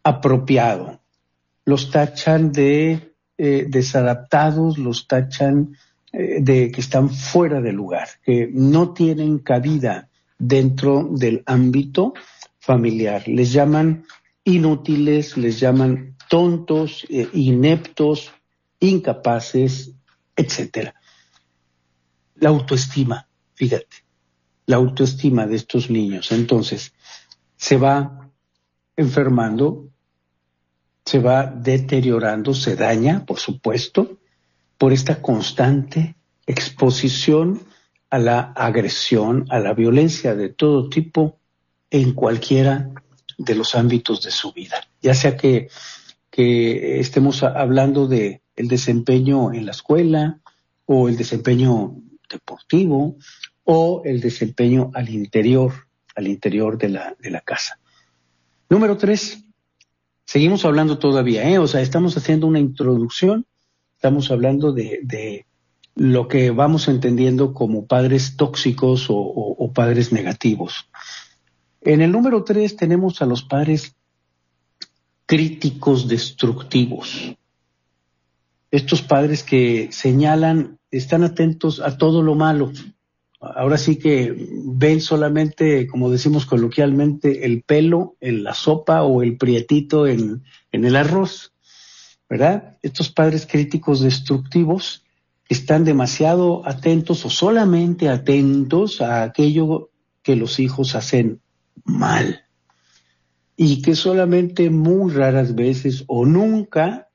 apropiado, 0.02 1.00
los 1.64 1.90
tachan 1.90 2.52
de 2.52 3.14
eh, 3.38 3.66
desadaptados, 3.69 4.76
los 4.76 5.07
tachan 5.07 5.76
eh, 6.12 6.38
de 6.40 6.71
que 6.71 6.81
están 6.81 7.11
fuera 7.11 7.61
de 7.61 7.73
lugar, 7.73 8.09
que 8.25 8.50
no 8.52 8.93
tienen 8.93 9.38
cabida 9.38 10.09
dentro 10.38 11.09
del 11.11 11.43
ámbito 11.47 12.14
familiar. 12.59 13.26
Les 13.28 13.52
llaman 13.52 14.04
inútiles, 14.43 15.37
les 15.37 15.61
llaman 15.61 16.16
tontos, 16.28 17.07
eh, 17.09 17.28
ineptos, 17.33 18.33
incapaces, 18.81 19.93
etcétera. 20.37 20.95
La 22.37 22.49
autoestima, 22.49 23.29
fíjate, 23.55 24.05
la 24.67 24.76
autoestima 24.76 25.47
de 25.47 25.57
estos 25.57 25.91
niños. 25.91 26.33
Entonces, 26.33 26.93
se 27.57 27.76
va 27.76 28.31
enfermando 28.97 29.91
se 31.05 31.19
va 31.19 31.47
deteriorando, 31.47 32.55
se 32.55 32.76
daña, 32.76 33.25
por 33.26 33.38
supuesto, 33.38 34.19
por 34.79 34.93
esta 34.93 35.21
constante 35.21 36.17
exposición 36.47 37.61
a 38.11 38.19
la 38.19 38.41
agresión, 38.41 39.47
a 39.50 39.59
la 39.59 39.75
violencia 39.75 40.35
de 40.35 40.49
todo 40.49 40.88
tipo 40.88 41.38
en 41.91 42.12
cualquiera 42.12 42.91
de 43.37 43.55
los 43.55 43.75
ámbitos 43.75 44.23
de 44.23 44.31
su 44.31 44.53
vida, 44.53 44.76
ya 45.03 45.14
sea 45.14 45.37
que, 45.37 45.69
estemos 46.37 47.45
hablando 47.45 48.09
de 48.09 48.43
el 48.57 48.67
desempeño 48.67 49.53
en 49.53 49.67
la 49.67 49.71
escuela 49.71 50.41
o 50.85 51.09
el 51.09 51.17
desempeño 51.17 51.95
deportivo 52.28 53.16
o 53.64 54.02
el 54.04 54.21
desempeño 54.21 54.90
al 54.95 55.09
interior, 55.09 55.73
al 56.14 56.28
interior 56.28 56.78
de 56.78 56.88
la, 56.90 57.16
de 57.19 57.31
la 57.31 57.40
casa. 57.40 57.78
Número 58.69 58.97
tres, 58.97 59.45
seguimos 60.25 60.64
hablando 60.64 60.99
todavía, 60.99 61.49
¿eh? 61.49 61.59
o 61.59 61.66
sea, 61.66 61.81
estamos 61.81 62.16
haciendo 62.16 62.47
una 62.47 62.59
introducción, 62.59 63.47
estamos 63.97 64.31
hablando 64.31 64.73
de, 64.73 65.00
de 65.02 65.47
lo 65.95 66.26
que 66.28 66.50
vamos 66.50 66.88
entendiendo 66.88 67.54
como 67.54 67.87
padres 67.87 68.37
tóxicos 68.37 69.07
o, 69.09 69.71
padres 69.75 70.12
negativos. 70.12 70.88
En 71.81 72.00
el 72.00 72.12
número 72.12 72.45
tres 72.45 72.76
tenemos 72.76 73.23
a 73.23 73.26
los 73.26 73.43
padres 73.43 73.97
críticos 75.26 76.07
destructivos. 76.07 77.35
Estos 78.75 79.02
padres 79.02 79.45
que 79.45 79.90
señalan, 79.93 80.81
están 80.90 81.23
atentos 81.23 81.78
a 81.78 81.97
todo 81.97 82.23
lo 82.23 82.35
malo. 82.35 82.73
Ahora 83.38 83.78
sí 83.78 84.00
que 84.00 84.35
ven 84.64 85.00
solamente, 85.00 85.87
como 85.87 86.11
decimos 86.11 86.45
coloquialmente, 86.45 87.47
el 87.47 87.62
pelo 87.62 88.16
en 88.21 88.43
la 88.43 88.52
sopa 88.52 89.04
o 89.04 89.23
el 89.23 89.37
prietito 89.37 90.09
en, 90.09 90.43
el 90.73 90.97
arroz. 90.97 91.52
¿Verdad? 92.28 92.78
Estos 92.83 93.11
padres 93.11 93.47
críticos 93.47 94.00
destructivos 94.00 95.04
están 95.49 95.85
demasiado 95.85 96.66
atentos 96.66 97.25
o 97.25 97.31
solamente 97.31 98.09
atentos 98.09 99.00
a 99.00 99.23
aquello 99.23 99.90
que 100.21 100.35
los 100.35 100.59
hijos 100.59 100.97
hacen 100.97 101.40
mal 101.85 102.43
y 103.57 103.83
que 103.83 103.95
solamente 103.95 104.69
muy 104.69 105.12
raras 105.12 105.54
veces 105.54 106.02
o 106.09 106.26
nunca 106.26 107.09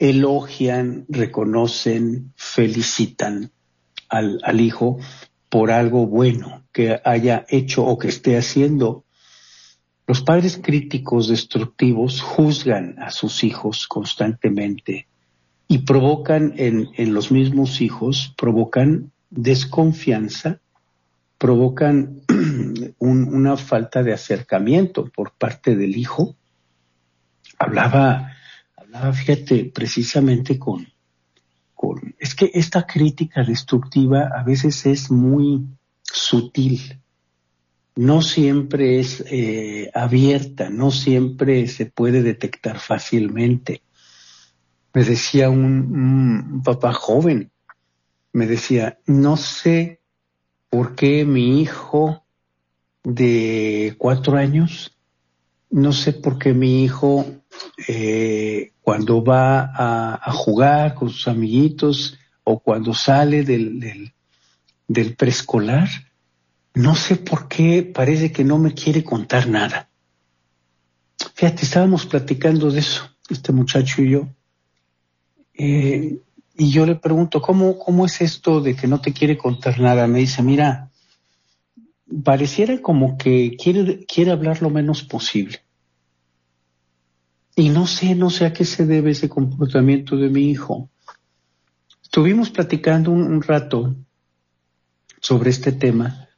elogian, 0.00 1.04
reconocen, 1.08 2.32
felicitan 2.34 3.52
al, 4.08 4.40
al, 4.42 4.60
hijo 4.60 4.98
por 5.50 5.70
algo 5.70 6.06
bueno 6.06 6.64
que 6.72 7.00
haya 7.04 7.44
hecho 7.48 7.84
o 7.84 7.98
que 7.98 8.08
esté 8.08 8.36
haciendo. 8.36 9.04
Los 10.06 10.22
padres 10.22 10.58
críticos 10.60 11.28
destructivos 11.28 12.22
juzgan 12.22 12.96
a 12.98 13.10
sus 13.10 13.44
hijos 13.44 13.86
constantemente 13.86 15.06
y 15.68 15.78
provocan 15.78 16.54
en, 16.56 16.88
en 16.96 17.14
los 17.14 17.30
mismos 17.30 17.80
hijos, 17.82 18.34
provocan 18.36 19.12
desconfianza, 19.28 20.60
provocan 21.36 22.22
una 22.98 23.56
falta 23.58 24.02
de 24.02 24.14
acercamiento 24.14 25.10
por 25.14 25.32
parte 25.32 25.76
del 25.76 25.96
hijo. 25.96 26.36
Hablaba, 27.58 28.29
fíjate, 29.12 29.70
precisamente 29.74 30.58
con, 30.58 30.86
con, 31.74 32.14
es 32.18 32.34
que 32.34 32.50
esta 32.54 32.86
crítica 32.86 33.42
destructiva 33.42 34.30
a 34.34 34.42
veces 34.42 34.86
es 34.86 35.10
muy 35.10 35.66
sutil, 36.02 37.00
no 37.96 38.22
siempre 38.22 39.00
es 39.00 39.22
eh, 39.26 39.90
abierta, 39.94 40.70
no 40.70 40.90
siempre 40.90 41.66
se 41.66 41.86
puede 41.86 42.22
detectar 42.22 42.78
fácilmente. 42.78 43.82
Me 44.94 45.04
decía 45.04 45.50
un, 45.50 46.62
papá 46.64 46.92
joven, 46.92 47.50
me 48.32 48.46
decía, 48.46 48.98
no 49.06 49.36
sé 49.36 50.00
por 50.68 50.94
qué 50.94 51.24
mi 51.24 51.60
hijo 51.60 52.24
de 53.02 53.94
cuatro 53.98 54.36
años, 54.36 54.96
no 55.70 55.92
sé 55.92 56.12
por 56.12 56.38
qué 56.38 56.52
mi 56.52 56.84
hijo 56.84 57.24
eh, 57.88 58.72
cuando 58.80 59.22
va 59.22 59.70
a, 59.74 60.32
jugar 60.32 60.94
con 60.94 61.10
sus 61.10 61.28
amiguitos 61.28 62.18
o 62.44 62.58
cuando 62.58 62.94
sale 62.94 63.44
del, 63.44 64.12
del, 64.88 65.14
preescolar, 65.16 65.88
no 66.74 66.94
sé 66.94 67.16
por 67.16 67.48
qué 67.48 67.82
parece 67.82 68.32
que 68.32 68.44
no 68.44 68.58
me 68.58 68.74
quiere 68.74 69.04
contar 69.04 69.48
nada. 69.48 69.88
Fíjate, 71.34 71.64
estábamos 71.64 72.06
platicando 72.06 72.70
de 72.70 72.80
eso, 72.80 73.08
este 73.28 73.52
muchacho 73.52 74.02
y 74.02 74.10
yo, 74.10 74.28
eh, 75.54 76.18
y 76.56 76.70
yo 76.70 76.84
le 76.84 76.96
pregunto, 76.96 77.40
¿cómo, 77.40 77.78
¿cómo 77.78 78.06
es 78.06 78.20
esto 78.20 78.60
de 78.60 78.74
que 78.74 78.86
no 78.86 79.00
te 79.00 79.12
quiere 79.12 79.38
contar 79.38 79.78
nada? 79.80 80.06
Me 80.06 80.18
dice, 80.18 80.42
mira, 80.42 80.89
pareciera 82.24 82.80
como 82.80 83.16
que 83.16 83.56
quiere, 83.56 84.04
quiere 84.04 84.30
hablar 84.30 84.62
lo 84.62 84.70
menos 84.70 85.02
posible. 85.02 85.60
Y 87.56 87.68
no 87.68 87.86
sé, 87.86 88.14
no 88.14 88.30
sé 88.30 88.46
a 88.46 88.52
qué 88.52 88.64
se 88.64 88.86
debe 88.86 89.10
ese 89.10 89.28
comportamiento 89.28 90.16
de 90.16 90.28
mi 90.28 90.50
hijo. 90.50 90.88
Estuvimos 92.02 92.50
platicando 92.50 93.10
un 93.10 93.42
rato 93.42 93.94
sobre 95.20 95.50
este 95.50 95.72
tema 95.72 96.28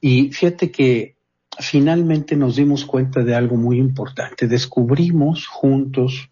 y 0.00 0.30
fíjate 0.32 0.70
que 0.70 1.16
finalmente 1.58 2.36
nos 2.36 2.56
dimos 2.56 2.84
cuenta 2.84 3.22
de 3.22 3.34
algo 3.34 3.56
muy 3.56 3.78
importante. 3.78 4.48
Descubrimos 4.48 5.46
juntos 5.46 6.30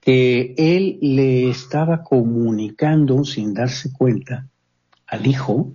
que 0.00 0.54
él 0.56 0.98
le 1.00 1.48
estaba 1.50 2.04
comunicando 2.04 3.24
sin 3.24 3.54
darse 3.54 3.92
cuenta 3.92 4.46
al 5.06 5.26
hijo 5.26 5.74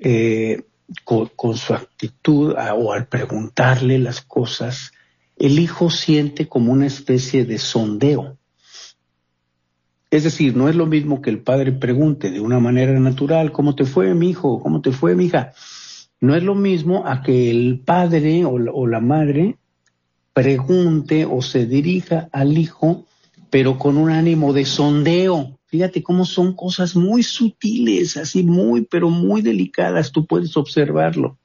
eh, 0.00 0.62
con, 1.04 1.56
su 1.56 1.74
actitud 1.74 2.54
o 2.54 2.92
al 2.92 3.06
preguntarle 3.06 3.98
las 3.98 4.20
cosas, 4.22 4.92
el 5.36 5.58
hijo 5.58 5.90
siente 5.90 6.48
como 6.48 6.72
una 6.72 6.86
especie 6.86 7.44
de 7.44 7.58
sondeo. 7.58 8.36
Es 10.10 10.24
decir, 10.24 10.56
no 10.56 10.68
es 10.68 10.74
lo 10.74 10.86
mismo 10.86 11.22
que 11.22 11.30
el 11.30 11.38
padre 11.38 11.70
pregunte 11.70 12.30
de 12.30 12.40
una 12.40 12.58
manera 12.58 12.98
natural, 12.98 13.52
¿cómo 13.52 13.76
te 13.76 13.84
fue, 13.84 14.12
mi 14.14 14.30
hijo? 14.30 14.60
¿Cómo 14.60 14.80
te 14.80 14.90
fue, 14.90 15.14
mi 15.14 15.26
hija? 15.26 15.52
No 16.20 16.34
es 16.34 16.42
lo 16.42 16.54
mismo 16.54 17.06
a 17.06 17.22
que 17.22 17.50
el 17.50 17.80
padre 17.84 18.44
o 18.44 18.54
o 18.72 18.86
la 18.86 19.00
madre 19.00 19.56
pregunte 20.32 21.24
o 21.24 21.40
se 21.42 21.66
dirija 21.66 22.28
al 22.32 22.58
hijo 22.58 23.06
pero 23.50 23.78
con 23.78 23.96
un 23.98 24.10
ánimo 24.10 24.52
de 24.52 24.64
sondeo. 24.64 25.58
Fíjate 25.70 26.02
cómo 26.02 26.24
son 26.24 26.54
cosas 26.54 26.96
muy 26.96 27.22
sutiles, 27.22 28.16
así 28.16 28.42
muy, 28.42 28.82
pero 28.82 29.08
muy 29.08 29.40
delicadas, 29.40 30.10
tú 30.10 30.26
puedes 30.26 30.56
observarlo. 30.56 31.38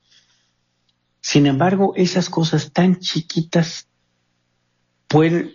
Sin 1.22 1.46
embargo, 1.46 1.94
esas 1.96 2.30
cosas 2.30 2.74
tan 2.74 3.00
chiquitas 3.00 3.88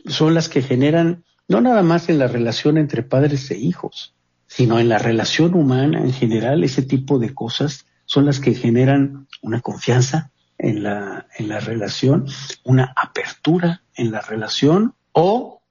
son 0.06 0.34
las 0.34 0.48
que 0.48 0.62
generan, 0.62 1.24
no 1.48 1.60
nada 1.60 1.82
más 1.82 2.08
en 2.08 2.18
la 2.18 2.28
relación 2.28 2.78
entre 2.78 3.02
padres 3.02 3.50
e 3.50 3.58
hijos, 3.58 4.14
sino 4.46 4.78
en 4.78 4.88
la 4.88 4.98
relación 4.98 5.54
humana 5.54 6.00
en 6.00 6.12
general, 6.12 6.62
ese 6.62 6.82
tipo 6.82 7.18
de 7.18 7.34
cosas 7.34 7.86
son 8.06 8.24
las 8.24 8.38
que 8.38 8.54
generan 8.54 9.26
una 9.42 9.60
confianza 9.60 10.30
en 10.58 10.84
la, 10.84 11.26
en 11.36 11.48
la 11.48 11.58
relación, 11.58 12.26
una 12.64 12.92
apertura 12.96 13.82
en 13.94 14.12
la 14.12 14.20
relación 14.20 14.94
o 15.12 15.62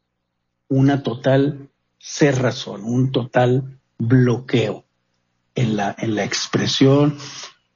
una 0.67 1.01
total 1.01 1.68
cerrazón, 1.99 2.83
un 2.83 3.11
total 3.11 3.77
bloqueo 3.97 4.85
en 5.55 5.75
la, 5.75 5.95
en 5.99 6.15
la 6.15 6.23
expresión, 6.23 7.17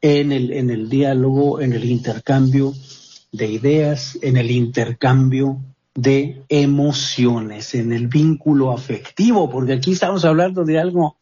en 0.02 0.32
el, 0.32 0.52
en 0.54 0.70
el 0.70 0.90
diálogo, 0.90 1.62
en 1.62 1.74
el 1.74 1.86
intercambio 1.86 2.74
de 3.32 3.48
ideas, 3.48 4.18
en 4.22 4.38
el 4.38 4.52
intercambio 4.52 5.60
de 5.96 6.44
emociones, 6.50 7.76
en 7.76 7.94
el 7.94 8.08
vínculo 8.08 8.72
afectivo, 8.72 9.50
porque 9.50 9.74
aquí 9.74 9.92
estamos 9.92 10.26
hablando 10.26 10.64
de 10.64 10.80
algo, 10.80 11.18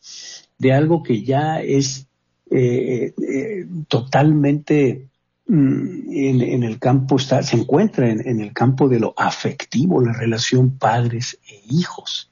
de 0.57 0.73
algo 0.73 1.03
que 1.03 1.23
ya 1.23 1.61
es 1.61 2.07
eh, 2.49 3.13
eh, 3.17 3.65
totalmente 3.87 5.09
Mm, 5.53 6.09
en, 6.13 6.63
el 6.63 6.79
campo 6.79 7.17
está, 7.17 7.43
se 7.43 7.57
encuentra 7.57 8.09
en, 8.09 8.39
el 8.39 8.53
campo 8.53 8.87
de 8.87 9.01
lo 9.01 9.13
afectivo, 9.17 9.99
la 9.99 10.13
relación 10.13 10.77
padres 10.77 11.39
e 11.45 11.61
hijos. 11.69 12.30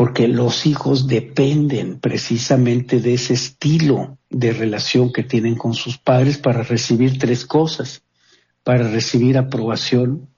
Porque 0.00 0.28
los 0.28 0.64
hijos 0.64 1.06
dependen 1.06 2.00
precisamente 2.00 3.00
de 3.00 3.12
ese 3.12 3.34
estilo 3.34 4.16
de 4.30 4.54
relación 4.54 5.12
que 5.12 5.22
tienen 5.22 5.56
con 5.56 5.74
sus 5.74 5.98
padres 5.98 6.38
para 6.38 6.62
recibir 6.62 7.18
tres 7.18 7.44
cosas. 7.44 8.02
Para 8.64 8.88
recibir 8.88 9.36
aprobación, 9.36 10.30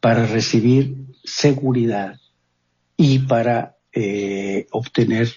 para 0.00 0.26
recibir 0.26 1.06
seguridad 1.24 2.20
y 2.98 3.20
para 3.20 3.78
eh, 3.92 4.66
obtener 4.70 5.30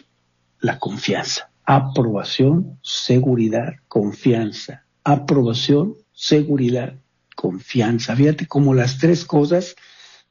la 0.60 0.78
confianza. 0.80 1.49
Aprobación, 1.65 2.80
seguridad, 2.82 3.76
confianza 3.88 4.84
aprobación, 5.04 5.95
seguridad, 6.13 6.95
confianza. 7.36 8.15
Fíjate 8.15 8.47
cómo 8.47 8.73
las 8.73 8.97
tres 8.97 9.26
cosas 9.26 9.76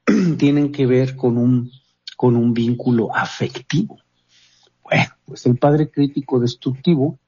tienen 0.39 0.73
que 0.73 0.87
ver 0.87 1.17
con 1.17 1.37
un, 1.37 1.71
con 2.23 2.37
un 2.37 2.55
vínculo 2.55 3.13
afectivo. 3.13 3.99
Bueno, 4.81 5.11
pues 5.25 5.45
el 5.47 5.59
padre 5.59 5.91
crítico 5.91 6.39
destructivo 6.39 7.19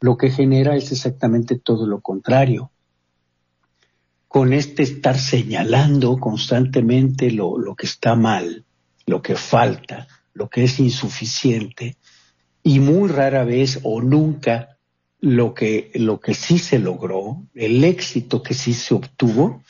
lo 0.00 0.16
que 0.16 0.30
genera 0.30 0.76
es 0.76 0.92
exactamente 0.92 1.58
todo 1.58 1.86
lo 1.86 2.00
contrario. 2.00 2.70
Con 4.26 4.54
este 4.54 4.82
estar 4.82 5.18
señalando 5.18 6.16
constantemente 6.16 7.30
lo, 7.32 7.74
que 7.76 7.84
está 7.84 8.14
mal, 8.14 8.64
lo 9.04 9.20
que 9.20 9.36
falta, 9.36 10.08
lo 10.32 10.48
que 10.48 10.64
es 10.64 10.80
insuficiente, 10.80 11.98
y 12.62 12.80
muy 12.80 13.10
rara 13.10 13.44
vez 13.44 13.80
o 13.82 14.00
nunca 14.00 14.78
lo 15.20 15.52
que, 15.52 15.90
lo 15.96 16.18
que 16.18 16.32
sí 16.32 16.58
se 16.58 16.78
logró, 16.78 17.42
el 17.54 17.84
éxito 17.84 18.42
que 18.42 18.54
sí 18.54 18.72
se 18.72 18.94
obtuvo, 18.94 19.62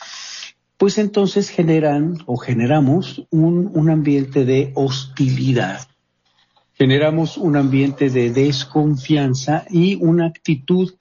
pues 0.76 0.98
entonces 0.98 1.48
generan 1.48 2.18
o 2.26 2.36
generamos 2.36 3.26
un, 3.30 3.70
un 3.74 3.90
ambiente 3.90 4.44
de 4.44 4.72
hostilidad 4.74 5.86
generamos 6.74 7.38
un 7.38 7.56
ambiente 7.56 8.10
de 8.10 8.30
desconfianza 8.30 9.64
y 9.70 9.94
una 9.96 10.26
actitud 10.26 10.92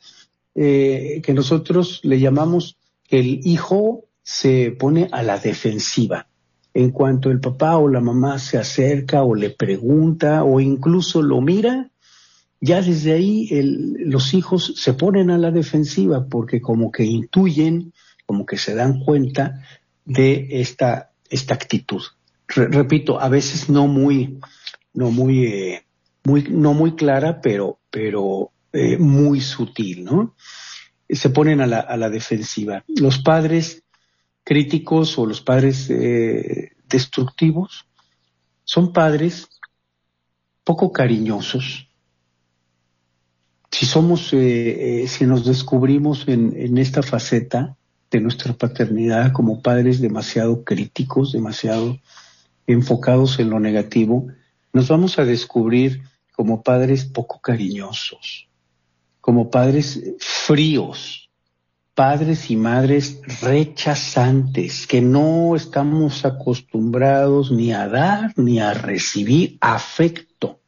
eh, 0.55 1.21
que 1.23 1.33
nosotros 1.33 1.99
le 2.03 2.19
llamamos 2.19 2.77
que 3.07 3.19
el 3.19 3.41
hijo 3.45 4.05
se 4.21 4.71
pone 4.71 5.09
a 5.11 5.23
la 5.23 5.39
defensiva. 5.39 6.27
En 6.75 6.91
cuanto 6.91 7.29
el 7.29 7.39
papá 7.39 7.77
o 7.77 7.87
la 7.87 8.01
mamá 8.01 8.39
se 8.39 8.57
acerca 8.57 9.23
o 9.23 9.35
le 9.35 9.49
pregunta 9.49 10.43
o 10.43 10.59
incluso 10.59 11.21
lo 11.21 11.41
mira, 11.41 11.89
ya 12.61 12.81
desde 12.81 13.11
ahí 13.11 13.49
los 14.05 14.33
hijos 14.33 14.73
se 14.77 14.93
ponen 14.93 15.29
a 15.29 15.37
la 15.37 15.51
defensiva 15.51 16.25
porque 16.27 16.61
como 16.61 16.91
que 16.91 17.03
intuyen, 17.03 17.93
como 18.25 18.45
que 18.45 18.57
se 18.57 18.75
dan 18.75 19.03
cuenta 19.03 19.61
de 20.05 20.47
esta, 20.61 21.11
esta 21.29 21.53
actitud. 21.53 22.01
repito, 22.47 23.19
a 23.19 23.29
veces 23.29 23.69
no 23.69 23.87
muy, 23.87 24.39
no 24.93 25.11
muy, 25.11 25.45
eh, 25.45 25.85
no 26.25 26.73
muy 26.73 26.95
clara, 26.95 27.41
pero, 27.41 27.79
pero 27.89 28.51
eh, 28.71 28.97
muy 28.97 29.41
sutil, 29.41 30.03
¿no? 30.03 30.35
Se 31.09 31.29
ponen 31.29 31.61
a 31.61 31.67
la, 31.67 31.79
a 31.79 31.97
la, 31.97 32.09
defensiva. 32.09 32.83
Los 32.87 33.19
padres 33.19 33.83
críticos 34.43 35.17
o 35.17 35.25
los 35.25 35.41
padres 35.41 35.89
eh, 35.89 36.71
destructivos 36.87 37.85
son 38.63 38.93
padres 38.93 39.47
poco 40.63 40.91
cariñosos. 40.91 41.87
Si 43.69 43.85
somos, 43.85 44.27
si 44.27 45.25
nos 45.25 45.45
descubrimos 45.45 46.27
en, 46.27 46.53
en 46.55 46.77
esta 46.77 47.01
faceta 47.01 47.75
de 48.13 48.21
nuestra 48.21 48.53
paternidad 48.53 49.31
como 49.33 49.63
padres 49.63 49.99
demasiado 49.99 50.63
críticos, 50.63 51.31
demasiado 51.31 51.97
enfocados 52.67 53.39
en 53.39 53.49
lo 53.49 53.59
negativo, 53.59 54.27
nos 54.71 54.87
vamos 54.87 55.17
a 55.17 55.25
descubrir 55.25 56.03
como 56.35 56.61
padres 56.61 57.05
poco 57.05 57.41
cariñosos, 57.41 58.47
como 59.19 59.49
padres 59.49 59.99
fríos, 60.19 61.31
padres 61.95 62.51
y 62.51 62.55
madres 62.55 63.19
rechazantes, 63.41 64.85
que 64.85 65.01
no 65.01 65.55
estamos 65.55 66.23
acostumbrados 66.23 67.51
ni 67.51 67.73
a 67.73 67.87
dar 67.87 68.33
ni 68.37 68.59
a 68.59 68.75
recibir 68.75 69.57
afecto. 69.59 70.59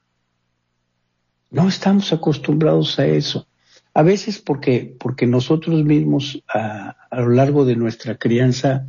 No 1.51 1.67
estamos 1.67 2.11
acostumbrados 2.11 2.97
a 2.97 3.05
eso. 3.05 3.47
A 3.95 4.03
veces 4.03 4.39
porque, 4.39 4.93
porque 4.99 5.25
nosotros 5.25 5.85
mismos 5.85 6.43
a, 6.53 6.97
lo 7.11 7.29
largo 7.29 7.63
de 7.63 7.77
nuestra 7.77 8.17
crianza, 8.17 8.85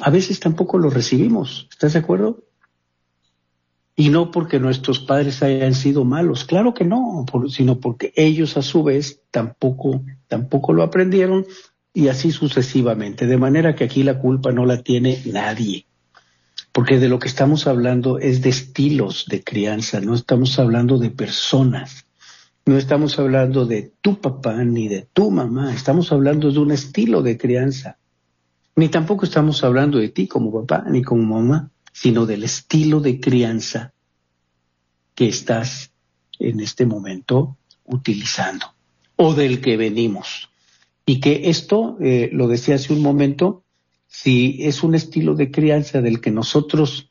a 0.00 0.08
veces 0.10 0.38
tampoco 0.38 0.78
lo 0.78 0.88
recibimos. 0.88 1.66
¿Estás 1.68 1.94
de 1.94 1.98
acuerdo? 1.98 2.44
Y 3.96 4.08
no 4.08 4.30
porque 4.30 4.60
nuestros 4.60 5.00
padres 5.00 5.42
hayan 5.42 5.74
sido 5.74 6.04
malos, 6.04 6.44
claro 6.44 6.72
que 6.74 6.84
no, 6.84 7.26
sino 7.48 7.80
porque 7.80 8.12
ellos 8.14 8.56
a 8.56 8.62
su 8.62 8.84
vez 8.84 9.20
tampoco, 9.32 10.04
tampoco 10.28 10.74
lo 10.74 10.84
aprendieron 10.84 11.44
y 11.92 12.06
así 12.06 12.30
sucesivamente. 12.30 13.26
De 13.26 13.36
manera 13.36 13.74
que 13.74 13.82
aquí 13.82 14.04
la 14.04 14.20
culpa 14.20 14.52
no 14.52 14.64
la 14.64 14.84
tiene 14.84 15.20
nadie. 15.26 15.86
Porque 16.70 17.00
de 17.00 17.08
lo 17.08 17.18
que 17.18 17.26
estamos 17.26 17.66
hablando 17.66 18.20
es 18.20 18.42
de 18.42 18.50
estilos 18.50 19.26
de 19.28 19.42
crianza, 19.42 20.00
no 20.00 20.14
estamos 20.14 20.56
hablando 20.60 20.98
de 20.98 21.10
personas. 21.10 22.06
No 22.66 22.76
estamos 22.76 23.18
hablando 23.18 23.66
de 23.66 23.92
tu 24.00 24.20
papá 24.20 24.64
ni 24.64 24.88
de 24.88 25.08
tu 25.12 25.30
mamá, 25.30 25.74
estamos 25.74 26.12
hablando 26.12 26.52
de 26.52 26.58
un 26.58 26.72
estilo 26.72 27.22
de 27.22 27.36
crianza. 27.36 27.98
Ni 28.76 28.88
tampoco 28.88 29.24
estamos 29.24 29.64
hablando 29.64 29.98
de 29.98 30.08
ti 30.08 30.26
como 30.26 30.52
papá 30.52 30.84
ni 30.88 31.02
como 31.02 31.22
mamá 31.40 31.70
sino 31.92 32.24
del 32.24 32.44
estilo 32.44 33.00
de 33.00 33.20
crianza 33.20 33.92
que 35.14 35.28
estás 35.28 35.92
en 36.38 36.60
este 36.60 36.86
momento 36.86 37.58
utilizando 37.84 38.74
o 39.16 39.34
del 39.34 39.60
que 39.60 39.76
venimos. 39.76 40.48
Y 41.04 41.20
que 41.20 41.50
esto, 41.50 41.98
eh, 42.00 42.30
lo 42.32 42.48
decía 42.48 42.76
hace 42.76 42.94
un 42.94 43.02
momento, 43.02 43.64
si 44.06 44.64
es 44.64 44.82
un 44.82 44.94
estilo 44.94 45.34
de 45.34 45.50
crianza 45.50 46.00
del 46.00 46.22
que 46.22 46.30
nosotros, 46.30 47.10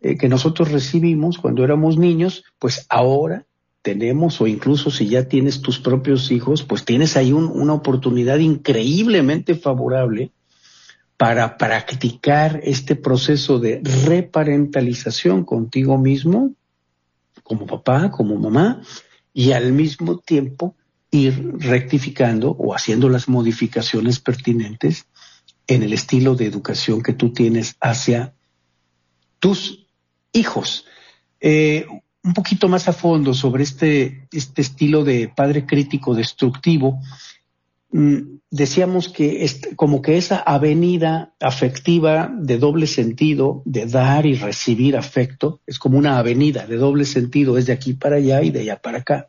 eh, 0.00 0.16
que 0.16 0.28
nosotros 0.28 0.70
recibimos 0.70 1.38
cuando 1.38 1.64
éramos 1.64 1.98
niños, 1.98 2.44
pues 2.60 2.86
ahora 2.88 3.47
tenemos, 3.82 4.40
o 4.40 4.46
incluso 4.46 4.90
si 4.90 5.08
ya 5.08 5.28
tienes 5.28 5.62
tus 5.62 5.78
propios 5.78 6.30
hijos, 6.30 6.62
pues 6.62 6.84
tienes 6.84 7.16
ahí 7.16 7.32
una 7.32 7.74
oportunidad 7.74 8.38
increíblemente 8.38 9.54
favorable 9.54 10.32
para 11.16 11.56
practicar 11.58 12.60
este 12.62 12.94
proceso 12.94 13.58
de 13.58 13.80
reparentalización 14.06 15.44
contigo 15.44 15.98
mismo, 15.98 16.52
como 17.42 17.66
papá, 17.66 18.10
como 18.10 18.36
mamá, 18.36 18.82
y 19.32 19.52
al 19.52 19.72
mismo 19.72 20.18
tiempo 20.18 20.76
ir 21.10 21.54
rectificando 21.58 22.50
o 22.50 22.74
haciendo 22.74 23.08
las 23.08 23.28
modificaciones 23.28 24.20
pertinentes 24.20 25.06
en 25.66 25.82
el 25.82 25.92
estilo 25.92 26.34
de 26.34 26.46
educación 26.46 27.02
que 27.02 27.12
tú 27.12 27.32
tienes 27.32 27.76
hacia 27.80 28.34
tus 29.38 29.86
hijos. 30.32 30.84
Eh, 31.40 31.86
un 32.28 32.34
poquito 32.34 32.68
más 32.68 32.88
a 32.88 32.92
fondo 32.92 33.34
sobre 33.34 33.64
este, 33.64 34.28
este 34.30 34.62
estilo 34.62 35.02
de 35.02 35.32
padre 35.34 35.66
crítico 35.66 36.14
destructivo, 36.14 37.00
Mm, 37.90 38.40
decíamos 38.50 39.08
que 39.08 39.46
como 39.74 40.02
que 40.02 40.18
esa 40.18 40.38
avenida 40.38 41.32
afectiva 41.40 42.30
de 42.34 42.58
doble 42.58 42.86
sentido, 42.86 43.62
de 43.64 43.86
dar 43.86 44.26
y 44.26 44.34
recibir 44.34 44.96
afecto, 44.96 45.60
es 45.66 45.78
como 45.78 45.96
una 45.96 46.18
avenida 46.18 46.66
de 46.66 46.76
doble 46.76 47.06
sentido, 47.06 47.56
es 47.56 47.66
de 47.66 47.72
aquí 47.72 47.94
para 47.94 48.16
allá 48.16 48.42
y 48.42 48.50
de 48.50 48.60
allá 48.60 48.80
para 48.80 48.98
acá. 48.98 49.28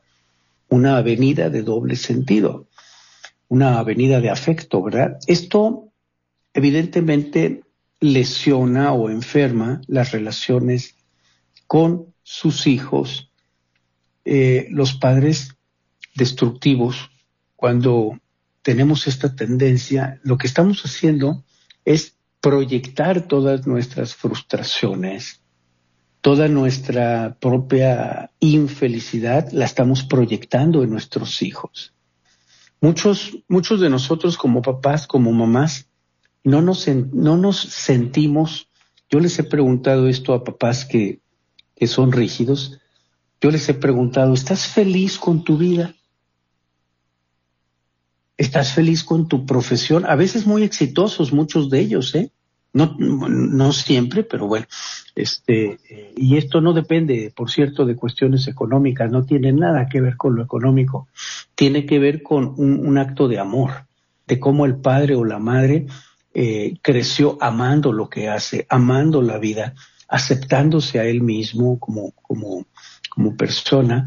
Una 0.68 0.98
avenida 0.98 1.50
de 1.50 1.64
doble 1.64 1.96
sentido, 1.96 2.68
una 3.48 3.80
avenida 3.80 4.20
de 4.20 4.30
afecto, 4.30 4.84
¿verdad? 4.84 5.18
Esto 5.26 5.90
evidentemente 6.54 7.64
lesiona 8.02 8.92
o 8.92 9.10
enferma 9.10 9.82
las 9.88 10.12
relaciones 10.12 10.96
con 11.66 12.09
sus 12.32 12.68
hijos. 12.68 13.32
Eh, 14.24 14.68
los 14.70 14.94
padres 14.94 15.56
destructivos, 16.14 17.10
cuando 17.56 18.20
tenemos 18.62 19.08
esta 19.08 19.36
tendencia, 19.36 20.20
lo 20.24 20.38
que 20.38 20.46
estamos 20.46 20.84
haciendo 20.84 21.44
es 21.86 22.18
proyectar 22.40 23.28
todas 23.28 23.66
nuestras 23.66 24.14
frustraciones, 24.14 25.42
toda 26.22 26.48
nuestra 26.48 27.36
propia 27.40 28.30
infelicidad, 28.40 29.52
la 29.52 29.66
estamos 29.66 30.04
proyectando 30.04 30.84
en 30.84 30.92
nuestros 30.92 31.42
hijos. 31.42 31.96
Muchos, 32.80 33.40
muchos 33.48 33.82
de 33.82 33.90
nosotros 33.90 34.38
como 34.38 34.62
papás, 34.62 35.08
como 35.08 35.32
mamás, 35.32 35.88
no 36.44 36.62
nos, 36.62 36.88
no 36.88 37.38
nos 37.38 37.58
sentimos, 37.58 38.70
yo 39.10 39.20
les 39.20 39.40
he 39.40 39.44
preguntado 39.44 40.08
esto 40.08 40.36
a 40.36 40.44
papás 40.44 40.86
que, 40.86 41.22
que 41.80 41.88
son 41.88 42.12
rígidos, 42.12 42.80
yo 43.42 43.50
les 43.50 43.68
he 43.70 43.74
preguntado, 43.74 44.34
¿estás 44.34 44.68
feliz 44.68 45.18
con 45.18 45.44
tu 45.44 45.58
vida? 45.58 45.96
estás 48.40 48.72
feliz 48.72 49.04
con 49.04 49.28
tu 49.28 49.46
profesión, 49.46 50.06
a 50.06 50.16
veces 50.16 50.48
muy 50.48 50.64
exitosos 50.64 51.34
muchos 51.34 51.70
de 51.70 51.82
ellos, 51.82 52.16
¿eh? 52.16 52.32
No, 52.72 53.74
siempre, 53.74 54.24
pero 54.24 54.48
bueno, 54.48 54.68
este, 55.16 55.80
y 56.16 56.38
esto 56.38 56.62
no 56.62 56.72
depende, 56.72 57.34
por 57.36 57.50
cierto, 57.50 57.84
de 57.84 57.96
cuestiones 57.96 58.48
económicas, 58.48 59.12
no 59.12 59.26
tiene 59.26 59.52
nada 59.52 59.88
que 59.88 60.00
ver 60.00 60.16
con 60.16 60.36
lo 60.36 60.44
económico, 60.44 61.08
tiene 61.56 61.86
que 61.86 62.00
ver 62.00 62.22
con 62.22 62.54
un, 62.58 62.98
acto 62.98 63.28
de 63.28 63.40
amor, 63.40 63.72
de 64.26 64.40
cómo 64.40 64.66
el 64.66 64.76
padre 64.76 65.16
o 65.16 65.26
la 65.26 65.40
madre 65.40 65.88
eh, 66.34 66.76
creció 66.82 67.40
amando 67.42 67.92
lo 67.92 68.08
que 68.08 68.30
hace, 68.30 68.68
amando 68.70 69.24
la 69.24 69.40
vida, 69.40 69.74
aceptándose 70.10 71.00
a 71.00 71.06
él 71.06 71.22
mismo 71.22 71.80
como, 71.80 72.12
como, 72.12 72.66
como 73.10 73.36
persona 73.38 74.06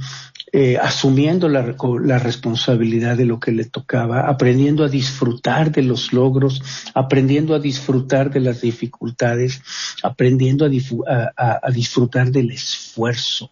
eh, 0.54 0.76
asumiendo 0.76 1.48
la, 1.48 1.74
la, 2.04 2.18
responsabilidad 2.18 3.16
de 3.16 3.24
lo 3.24 3.40
que 3.40 3.52
le 3.52 3.64
tocaba, 3.64 4.28
aprendiendo 4.28 4.84
a 4.84 4.90
disfrutar 4.90 5.72
de 5.72 5.82
los 5.82 6.12
logros, 6.12 6.62
aprendiendo 6.92 7.54
a 7.54 7.58
disfrutar 7.58 8.30
de 8.30 8.40
las 8.40 8.60
dificultades, 8.60 9.62
aprendiendo 10.02 10.66
a, 10.66 11.32
a, 11.38 11.60
a 11.62 11.70
disfrutar 11.70 12.30
del 12.30 12.50
esfuerzo. 12.50 13.50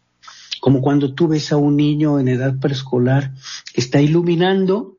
como 0.60 0.82
cuando 0.82 1.14
tú 1.14 1.28
ves 1.28 1.52
a 1.52 1.56
un 1.56 1.78
niño 1.78 2.20
en 2.20 2.28
edad 2.28 2.58
preescolar 2.60 3.32
que 3.72 3.80
está 3.80 4.02
iluminando 4.02 4.98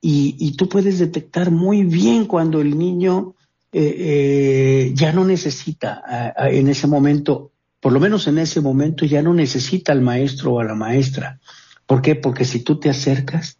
y, 0.00 0.52
tú 0.52 0.68
puedes 0.68 1.00
detectar 1.00 1.50
muy 1.50 1.82
bien 1.82 2.26
cuando 2.26 2.60
el 2.60 2.78
niño 2.78 3.34
eh, 3.72 3.96
eh, 3.98 4.92
ya 4.94 5.12
no 5.12 5.24
necesita 5.24 6.02
en 6.38 6.68
ese 6.68 6.86
momento, 6.86 7.52
por 7.80 7.92
lo 7.92 8.00
menos 8.00 8.26
en 8.26 8.38
ese 8.38 8.60
momento 8.60 9.04
ya 9.04 9.22
no 9.22 9.34
necesita 9.34 9.92
al 9.92 10.00
maestro 10.00 10.54
o 10.54 10.60
a 10.60 10.64
la 10.64 10.74
maestra. 10.74 11.40
¿Por 11.86 12.02
qué? 12.02 12.14
Porque 12.14 12.44
si 12.44 12.60
tú 12.60 12.80
te 12.80 12.90
acercas, 12.90 13.58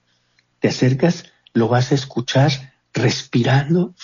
te 0.60 0.68
acercas, 0.68 1.24
lo 1.52 1.68
vas 1.68 1.92
a 1.92 1.94
escuchar 1.94 2.50
respirando 2.92 3.94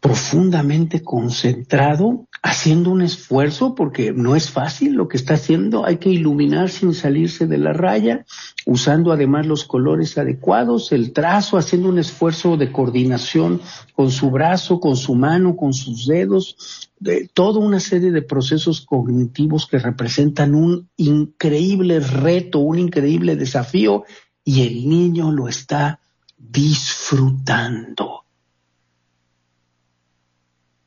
profundamente 0.00 1.02
concentrado, 1.02 2.28
haciendo 2.44 2.90
un 2.90 3.00
esfuerzo, 3.00 3.74
porque 3.74 4.12
no 4.12 4.36
es 4.36 4.50
fácil 4.50 4.92
lo 4.92 5.08
que 5.08 5.16
está 5.16 5.32
haciendo, 5.32 5.86
hay 5.86 5.96
que 5.96 6.10
iluminar 6.10 6.68
sin 6.68 6.92
salirse 6.92 7.46
de 7.46 7.56
la 7.56 7.72
raya, 7.72 8.26
usando 8.66 9.12
además 9.12 9.46
los 9.46 9.64
colores 9.64 10.18
adecuados, 10.18 10.92
el 10.92 11.14
trazo, 11.14 11.56
haciendo 11.56 11.88
un 11.88 11.98
esfuerzo 11.98 12.58
de 12.58 12.70
coordinación 12.70 13.62
con 13.94 14.10
su 14.10 14.30
brazo, 14.30 14.78
con 14.78 14.94
su 14.96 15.14
mano, 15.14 15.56
con 15.56 15.72
sus 15.72 16.06
dedos, 16.06 16.90
de 17.00 17.30
toda 17.32 17.60
una 17.60 17.80
serie 17.80 18.12
de 18.12 18.20
procesos 18.20 18.82
cognitivos 18.82 19.66
que 19.66 19.78
representan 19.78 20.54
un 20.54 20.90
increíble 20.98 21.98
reto, 21.98 22.58
un 22.58 22.78
increíble 22.78 23.36
desafío, 23.36 24.04
y 24.44 24.66
el 24.66 24.86
niño 24.86 25.32
lo 25.32 25.48
está 25.48 25.98
disfrutando 26.36 28.23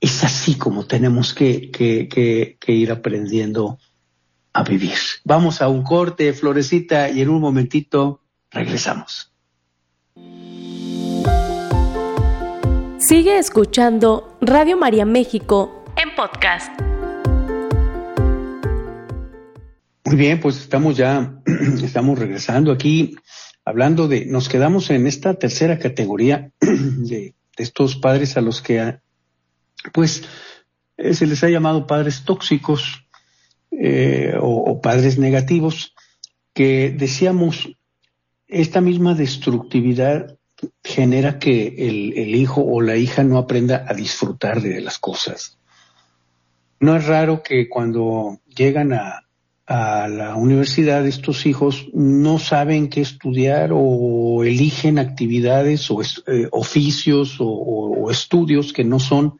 es 0.07 0.23
así 0.23 0.55
como 0.55 0.87
tenemos 0.87 1.33
que, 1.33 2.57
ir 2.65 2.91
aprendiendo 2.91 3.77
a 4.53 4.63
vivir. 4.63 4.97
Vamos 5.25 5.61
a 5.61 5.67
un 5.67 5.83
corte, 5.83 6.31
Florecita, 6.31 7.09
y 7.09 7.21
en 7.21 7.29
un 7.29 7.41
momentito 7.41 8.21
regresamos. 8.49 9.33
Sigue 12.99 13.37
escuchando 13.37 14.37
Radio 14.39 14.77
María 14.77 15.05
México 15.05 15.83
en 15.97 16.15
podcast. 16.15 16.71
Muy 20.05 20.15
bien, 20.15 20.39
pues 20.39 20.57
estamos 20.57 20.95
ya, 20.95 21.37
estamos 21.83 22.17
regresando 22.17 22.71
aquí 22.71 23.17
hablando 23.65 24.07
de, 24.07 24.25
nos 24.25 24.47
quedamos 24.47 24.89
en 24.89 25.05
esta 25.05 25.33
tercera 25.33 25.77
categoría 25.77 26.53
de, 26.61 27.35
de 27.57 27.63
estos 27.63 27.97
padres 27.97 28.37
a 28.37 28.41
los 28.41 28.61
que 28.61 28.79
pues 29.93 30.23
eh, 30.97 31.13
se 31.13 31.27
les 31.27 31.43
ha 31.43 31.49
llamado 31.49 31.87
padres 31.87 32.23
tóxicos 32.23 33.07
eh, 33.71 34.33
o, 34.39 34.81
padres 34.81 35.19
negativos, 35.19 35.93
que 36.53 36.89
decíamos, 36.89 37.69
esta 38.47 38.81
misma 38.81 39.13
destructividad 39.13 40.37
genera 40.83 41.37
que 41.37 41.67
el, 41.77 42.33
hijo 42.33 42.63
o 42.63 42.81
la 42.81 42.95
hija 42.95 43.23
no 43.23 43.37
aprenda 43.37 43.85
a 43.87 43.93
disfrutar 43.93 44.61
de 44.61 44.81
las 44.81 44.97
cosas. 44.97 45.59
No 46.79 46.95
es 46.95 47.05
raro 47.05 47.43
que 47.43 47.69
cuando 47.69 48.39
llegan 48.47 48.93
a, 48.93 49.23
la 49.69 50.35
universidad 50.37 51.05
estos 51.05 51.45
hijos 51.45 51.89
no 51.93 52.39
saben 52.39 52.87
qué 52.87 53.01
estudiar 53.01 53.71
o 53.73 54.45
eligen 54.45 54.97
actividades 54.97 55.91
o 55.91 56.01
eh, 56.01 56.47
oficios 56.53 57.35
o, 57.41 58.09
estudios 58.09 58.71
que 58.71 58.85
no 58.85 59.01
son 59.01 59.39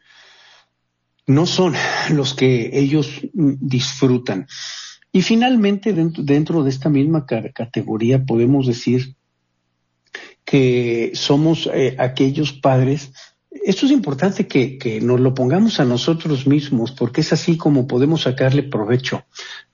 no 1.28 1.44
son 1.46 1.74
los 2.10 2.34
que 2.34 2.70
ellos 2.72 3.20
disfrutan. 3.32 4.48
Y 5.12 5.22
finalmente, 5.22 5.92
dentro, 5.92 6.64
de 6.64 6.70
esta 6.70 6.88
misma 6.88 7.26
categoría, 7.26 8.24
podemos 8.24 8.66
decir 8.66 9.14
que 10.44 11.12
somos 11.14 11.68
eh, 11.72 11.94
aquellos 11.98 12.54
padres. 12.54 13.12
Esto 13.50 13.84
es 13.84 13.92
importante 13.92 14.46
que, 14.46 14.78
que, 14.78 15.02
nos 15.02 15.20
lo 15.20 15.34
pongamos 15.34 15.80
a 15.80 15.84
nosotros 15.84 16.46
mismos, 16.46 16.92
porque 16.92 17.20
es 17.20 17.32
así 17.34 17.58
como 17.58 17.86
podemos 17.86 18.22
sacarle 18.22 18.62
provecho. 18.62 19.24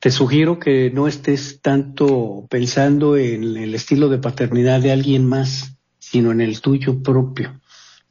Te 0.00 0.10
sugiero 0.10 0.58
que 0.58 0.90
no 0.90 1.06
estés 1.06 1.60
tanto 1.62 2.46
pensando 2.50 3.16
en 3.16 3.56
el 3.56 3.74
estilo 3.76 4.08
de 4.08 4.18
paternidad 4.18 4.80
de 4.80 4.90
alguien 4.90 5.24
más, 5.24 5.76
sino 6.00 6.32
en 6.32 6.40
el 6.40 6.60
tuyo 6.60 7.00
propio. 7.00 7.60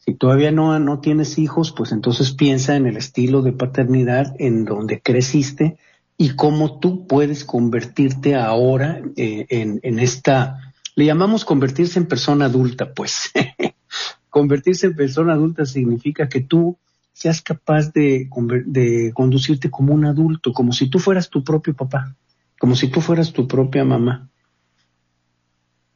Si 0.06 0.16
todavía 0.16 0.52
no, 0.52 0.78
no 0.80 1.00
tienes 1.00 1.38
hijos, 1.38 1.72
pues 1.72 1.94
entonces 1.94 2.34
piensa 2.34 2.76
en 2.76 2.88
el 2.88 2.98
estilo 2.98 3.42
de 3.42 3.54
paternidad 3.54 4.36
en 4.38 4.66
donde 4.66 5.02
creciste 5.02 5.78
y 6.18 6.36
cómo 6.36 6.80
tú 6.80 7.08
puedes 7.08 7.46
convertirte 7.46 8.36
ahora 8.36 9.02
eh, 9.16 9.46
en, 9.50 9.80
en 9.82 10.00
esta, 10.00 10.74
le 10.96 11.06
llamamos 11.06 11.46
convertirse 11.46 12.00
en 12.00 12.08
persona 12.08 12.46
adulta, 12.46 12.94
pues. 12.94 13.32
convertirse 14.30 14.88
en 14.88 14.96
persona 14.96 15.34
adulta 15.34 15.66
significa 15.66 16.28
que 16.28 16.42
tú 16.42 16.78
seas 17.14 17.42
capaz 17.42 17.94
de, 17.94 18.28
de, 18.66 19.12
conducirte 19.14 19.70
como 19.70 19.94
un 19.94 20.06
adulto, 20.06 20.52
como 20.52 20.74
si 20.74 20.90
tú 20.90 21.00
fueras 21.00 21.30
tu 21.30 21.44
propio 21.44 21.76
papá, 21.76 22.16
como 22.60 22.76
si 22.76 22.90
tú 22.90 23.00
fueras 23.00 23.32
tu 23.32 23.48
propia 23.48 23.86
mamá, 23.86 24.28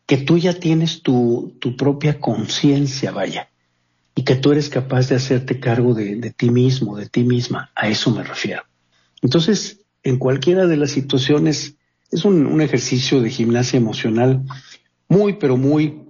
que 0.05 0.17
tú 0.17 0.37
ya 0.37 0.53
tienes 0.53 1.01
tu, 1.01 1.57
tu 1.59 1.75
propia 1.75 2.19
conciencia, 2.19 3.11
vaya, 3.11 3.49
y 4.17 4.23
que 4.23 4.36
tú 4.36 4.51
eres 4.51 4.67
capaz 4.67 5.10
de 5.10 5.15
hacerte 5.15 5.60
cargo 5.60 5.93
de, 5.93 6.34
ti 6.36 6.49
mismo, 6.49 6.97
de 6.97 7.08
ti 7.08 7.23
misma. 7.23 7.69
A 7.75 7.88
eso 7.88 8.10
me 8.10 8.23
refiero. 8.23 8.63
Entonces, 9.21 9.82
en 10.01 10.17
cualquiera 10.17 10.65
de 10.65 10.75
las 10.75 10.89
situaciones, 10.89 11.75
es 12.10 12.25
un, 12.25 12.60
ejercicio 12.60 13.21
de 13.21 13.30
gimnasia 13.30 13.77
emocional 13.77 14.41
muy, 15.08 15.34
pero 15.34 15.56
muy 15.56 16.01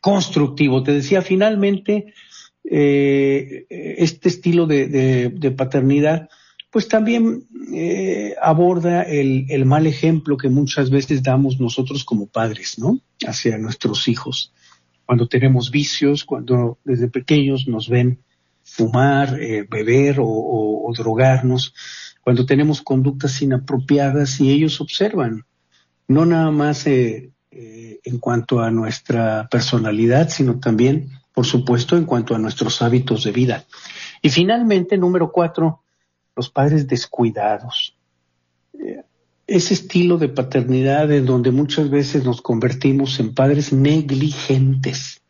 constructivo. 0.00 0.84
Te 0.84 0.92
decía, 0.92 1.20
finalmente, 1.20 2.14
eh, 2.62 3.66
este 3.68 4.28
estilo 4.28 4.68
de, 4.68 5.54
paternidad, 5.56 6.28
pues 6.70 6.86
también 6.86 7.48
eh, 7.74 8.36
aborda 8.40 9.02
el, 9.02 9.46
el, 9.48 9.64
mal 9.64 9.88
ejemplo 9.88 10.36
que 10.36 10.48
muchas 10.48 10.90
veces 10.90 11.24
damos 11.24 11.58
nosotros 11.58 12.04
como 12.04 12.28
padres, 12.28 12.78
¿no? 12.78 13.00
Hacia 13.26 13.58
nuestros 13.58 14.06
hijos 14.06 14.52
cuando 15.06 15.28
tenemos 15.28 15.70
vicios, 15.70 16.24
cuando 16.24 16.78
desde 16.84 17.08
pequeños 17.08 17.66
nos 17.68 17.88
ven 17.88 18.18
fumar, 18.64 19.40
eh, 19.40 19.64
beber 19.68 20.16
o, 20.20 20.92
drogarnos, 20.96 21.74
cuando 22.22 22.44
tenemos 22.44 22.82
conductas 22.82 23.40
inapropiadas 23.40 24.40
y 24.40 24.50
ellos 24.50 24.80
observan, 24.80 25.44
no 26.08 26.26
nada 26.26 26.50
más 26.50 26.86
eh, 26.86 27.30
eh, 27.50 28.00
en 28.02 28.18
cuanto 28.18 28.60
a 28.60 28.70
nuestra 28.70 29.48
personalidad, 29.48 30.28
sino 30.28 30.58
también, 30.58 31.10
por 31.32 31.46
supuesto, 31.46 31.96
en 31.96 32.04
cuanto 32.04 32.34
a 32.34 32.38
nuestros 32.38 32.82
hábitos 32.82 33.24
de 33.24 33.32
vida. 33.32 33.64
Y 34.22 34.30
finalmente, 34.30 34.98
número 34.98 35.30
cuatro, 35.30 35.82
los 36.34 36.50
padres 36.50 36.88
descuidados 36.88 37.96
ese 39.46 39.74
estilo 39.74 40.18
de 40.18 40.28
paternidad 40.28 41.10
en 41.12 41.24
donde 41.24 41.52
muchas 41.52 41.88
veces 41.88 42.24
nos 42.24 42.42
convertimos 42.42 43.20
en 43.20 43.32
padres 43.32 43.72
negligentes, 43.72 45.22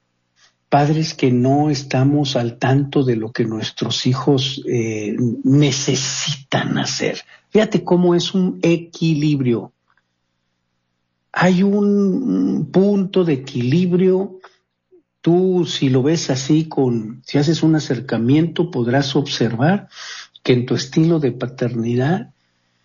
padres 0.69 1.15
que 1.15 1.31
no 1.31 1.69
estamos 1.69 2.37
al 2.37 2.59
tanto 2.59 3.05
de 3.05 3.17
lo 3.17 3.33
que 3.33 3.45
nuestros 3.45 4.07
hijos 4.07 4.63
eh, 4.67 5.15
necesitan 5.45 6.79
hacer. 6.79 7.19
Fíjate 7.51 7.85
cómo 7.85 8.15
es 8.15 8.35
un 8.35 8.59
equilibrio. 8.63 9.73
Hay 11.33 11.63
un 11.63 12.71
punto 12.73 13.25
de 13.25 13.35
equilibrio. 13.35 14.39
Tú, 15.21 15.67
si 15.67 15.91
lo 15.91 16.03
ves 16.03 16.31
así, 16.31 16.65
con, 16.67 17.23
si 17.27 17.37
haces 17.37 17.63
un 17.63 17.75
acercamiento, 17.75 18.71
podrás 18.71 19.15
observar 19.17 19.89
que 20.43 20.55
en 20.55 20.65
tu 20.65 20.75
estilo 20.75 21.19
de 21.19 21.33
paternidad 21.33 22.31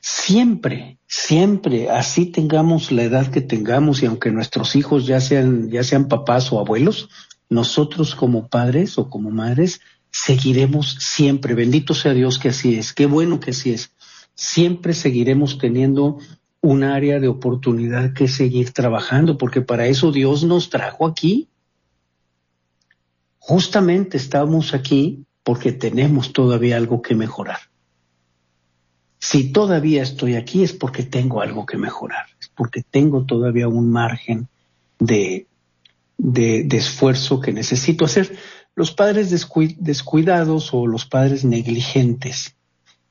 siempre, 0.02 0.98
siempre, 1.08 1.90
así 1.90 2.26
tengamos 2.26 2.92
la 2.92 3.04
edad 3.04 3.28
que 3.28 3.42
tengamos 3.42 4.02
y 4.02 4.08
aunque 4.08 4.32
nuestros 4.32 4.76
hijos 4.76 5.06
ya 5.06 5.22
sean, 5.22 5.70
ya 5.70 5.84
sean 5.84 6.08
papás 6.08 6.52
o 6.52 6.60
abuelos, 6.60 7.10
nosotros 7.50 8.16
como 8.16 8.48
padres 8.48 8.98
o 8.98 9.10
como 9.10 9.30
madres 9.30 9.82
seguiremos 10.10 10.98
siempre, 11.00 11.54
bendito 11.54 11.94
sea 11.94 12.14
Dios 12.14 12.40
que 12.40 12.50
así 12.50 12.76
es, 12.76 12.94
qué 12.94 13.06
bueno 13.06 13.40
que 13.40 13.52
así 13.52 13.72
es, 13.72 13.92
siempre 14.34 14.94
seguiremos 14.94 15.58
teniendo 15.58 16.18
un 16.62 16.84
área 16.84 17.20
de 17.20 17.28
oportunidad 17.28 18.14
que 18.14 18.28
seguir 18.28 18.72
trabajando, 18.72 19.38
porque 19.38 19.62
para 19.62 19.88
eso 19.88 20.12
Dios 20.12 20.44
nos 20.44 20.70
trajo 20.70 21.08
aquí. 21.08 21.50
Justamente 23.40 24.18
estamos 24.18 24.76
aquí 24.76 25.26
porque 25.44 25.72
tenemos 25.72 26.34
todavía 26.34 26.78
algo 26.78 27.02
que 27.02 27.16
mejorar. 27.16 27.71
Si 29.24 29.52
todavía 29.52 30.02
estoy 30.02 30.36
aquí 30.36 30.64
es 30.64 30.74
porque 30.74 31.04
tengo 31.04 31.42
algo 31.42 31.66
que 31.66 31.78
mejorar, 31.78 32.26
es 32.40 32.50
porque 32.50 32.82
tengo 32.82 33.26
todavía 33.26 33.68
un 33.68 33.92
margen 33.92 34.50
de, 35.00 35.46
de, 36.18 36.68
esfuerzo 36.72 37.40
que 37.40 37.54
necesito 37.54 38.06
hacer. 38.06 38.36
Los 38.76 38.92
padres 38.92 39.30
descuidados 39.30 40.74
o 40.74 40.88
los 40.88 41.06
padres 41.06 41.46
negligentes 41.46 42.56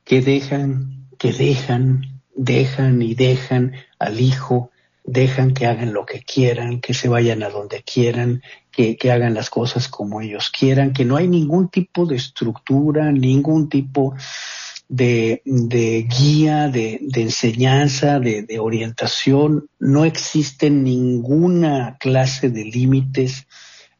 que 0.04 0.20
dejan, 0.20 1.06
que 1.16 1.32
dejan 1.32 2.20
dejan 2.34 3.02
y 3.02 3.14
dejan 3.14 3.74
al 3.98 4.20
hijo, 4.20 4.70
dejan 5.04 5.54
que 5.54 5.66
hagan 5.66 5.92
lo 5.92 6.06
que 6.06 6.22
quieran, 6.22 6.80
que 6.80 6.94
se 6.94 7.08
vayan 7.08 7.42
a 7.42 7.50
donde 7.50 7.82
quieran, 7.82 8.42
que, 8.72 8.96
que, 8.96 9.12
hagan 9.12 9.34
las 9.34 9.50
cosas 9.50 9.88
como 9.88 10.20
ellos 10.20 10.50
quieran, 10.50 10.92
que 10.92 11.04
no 11.04 11.16
hay 11.16 11.28
ningún 11.28 11.68
tipo 11.68 12.06
de 12.06 12.16
estructura, 12.16 13.12
ningún 13.12 13.68
tipo 13.68 14.14
de, 14.90 16.08
guía, 16.18 16.68
de, 16.68 17.00
enseñanza, 17.14 18.18
de, 18.18 18.58
orientación, 18.58 19.68
no 19.78 20.04
existe 20.04 20.68
ninguna 20.68 21.96
clase 22.00 22.50
de 22.50 22.64
límites, 22.64 23.46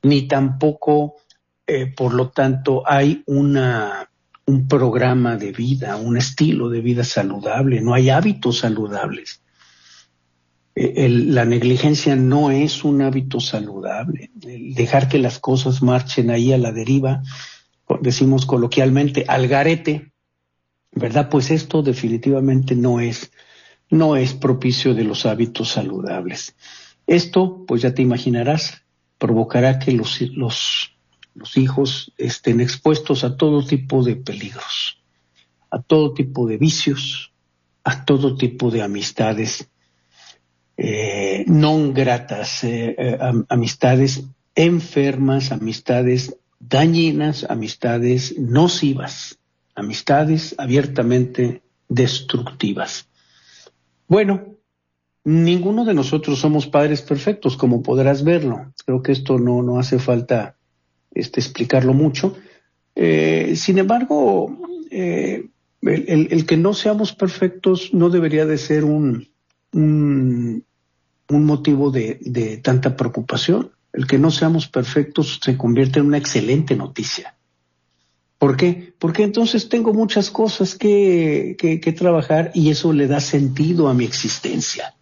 ni 0.02 0.26
tampoco, 0.26 1.14
eh, 1.66 1.86
por 1.86 2.12
lo 2.12 2.30
tanto, 2.30 2.82
hay 2.84 3.22
una, 3.26 4.10
un 4.46 4.66
programa 4.66 5.36
de 5.36 5.52
vida, 5.52 5.96
un 5.96 6.16
estilo 6.16 6.68
de 6.68 6.80
vida 6.80 7.04
saludable, 7.04 7.80
no 7.80 7.94
hay 7.94 8.10
hábitos 8.10 8.58
saludables. 8.58 9.42
El, 10.74 11.34
la 11.34 11.44
negligencia 11.44 12.16
no 12.16 12.50
es 12.50 12.84
un 12.84 13.02
hábito 13.02 13.38
saludable. 13.38 14.30
El 14.42 14.74
dejar 14.74 15.08
que 15.08 15.18
las 15.18 15.38
cosas 15.38 15.82
marchen 15.82 16.30
ahí 16.30 16.52
a 16.52 16.58
la 16.58 16.72
deriva, 16.72 17.22
decimos 18.00 18.46
coloquialmente, 18.46 19.24
al 19.28 19.46
garete, 19.46 20.09
¿verdad? 20.92 21.28
Pues 21.28 21.50
esto 21.50 21.82
definitivamente 21.82 22.74
no 22.74 23.00
es, 23.00 23.32
no 23.90 24.16
es 24.16 24.34
propicio 24.34 24.94
de 24.94 25.04
los 25.04 25.26
hábitos 25.26 25.70
saludables. 25.70 26.54
Esto, 27.06 27.64
pues 27.66 27.82
ya 27.82 27.94
te 27.94 28.02
imaginarás, 28.02 28.82
provocará 29.18 29.78
que 29.78 29.92
los, 29.92 30.20
los, 30.20 30.92
hijos 31.56 32.12
estén 32.18 32.60
expuestos 32.60 33.24
a 33.24 33.36
todo 33.36 33.64
tipo 33.64 34.02
de 34.02 34.16
peligros, 34.16 35.02
a 35.70 35.80
todo 35.80 36.12
tipo 36.12 36.46
de 36.46 36.58
vicios, 36.58 37.32
a 37.84 38.04
todo 38.04 38.36
tipo 38.36 38.70
de 38.70 38.82
amistades 38.82 39.68
eh, 40.76 41.44
no 41.46 41.92
gratas, 41.92 42.64
eh, 42.64 42.94
eh, 42.96 43.18
amistades 43.48 44.24
enfermas, 44.54 45.52
amistades 45.52 46.36
dañinas, 46.58 47.44
amistades 47.48 48.38
nocivas 48.38 49.39
amistades 49.80 50.54
abiertamente 50.58 51.62
destructivas. 51.88 53.08
Bueno, 54.06 54.56
ninguno 55.24 55.84
de 55.84 55.94
nosotros 55.94 56.38
somos 56.38 56.66
padres 56.66 57.02
perfectos, 57.02 57.56
como 57.56 57.82
podrás 57.82 58.24
verlo. 58.24 58.72
Creo 58.84 59.02
que 59.02 59.12
esto 59.12 59.38
no, 59.38 59.62
no 59.62 59.78
hace 59.78 59.98
falta 59.98 60.56
este, 61.12 61.40
explicarlo 61.40 61.92
mucho. 61.92 62.36
Eh, 62.94 63.54
sin 63.56 63.78
embargo, 63.78 64.56
eh, 64.90 65.48
el, 65.82 66.46
que 66.46 66.56
no 66.56 66.74
seamos 66.74 67.12
perfectos 67.12 67.94
no 67.94 68.10
debería 68.10 68.46
de 68.46 68.58
ser 68.58 68.84
un, 68.84 69.28
un, 69.72 70.64
motivo 71.28 71.90
de, 71.90 72.18
de 72.20 72.58
tanta 72.58 72.96
preocupación. 72.96 73.70
El 73.92 74.06
que 74.06 74.18
no 74.18 74.30
seamos 74.30 74.68
perfectos 74.68 75.40
se 75.42 75.56
convierte 75.56 76.00
en 76.00 76.06
una 76.06 76.18
excelente 76.18 76.76
noticia. 76.76 77.34
¿Por 78.40 78.56
qué? 78.56 78.94
Porque 78.98 79.22
entonces 79.22 79.68
tengo 79.68 79.92
muchas 79.92 80.30
cosas 80.30 80.74
que, 80.74 81.56
que, 81.58 81.92
trabajar 81.92 82.50
y 82.54 82.70
eso 82.70 82.90
le 82.94 83.06
da 83.06 83.20
sentido 83.20 83.86
a 83.86 83.92
mi 83.92 84.06
existencia. 84.06 84.94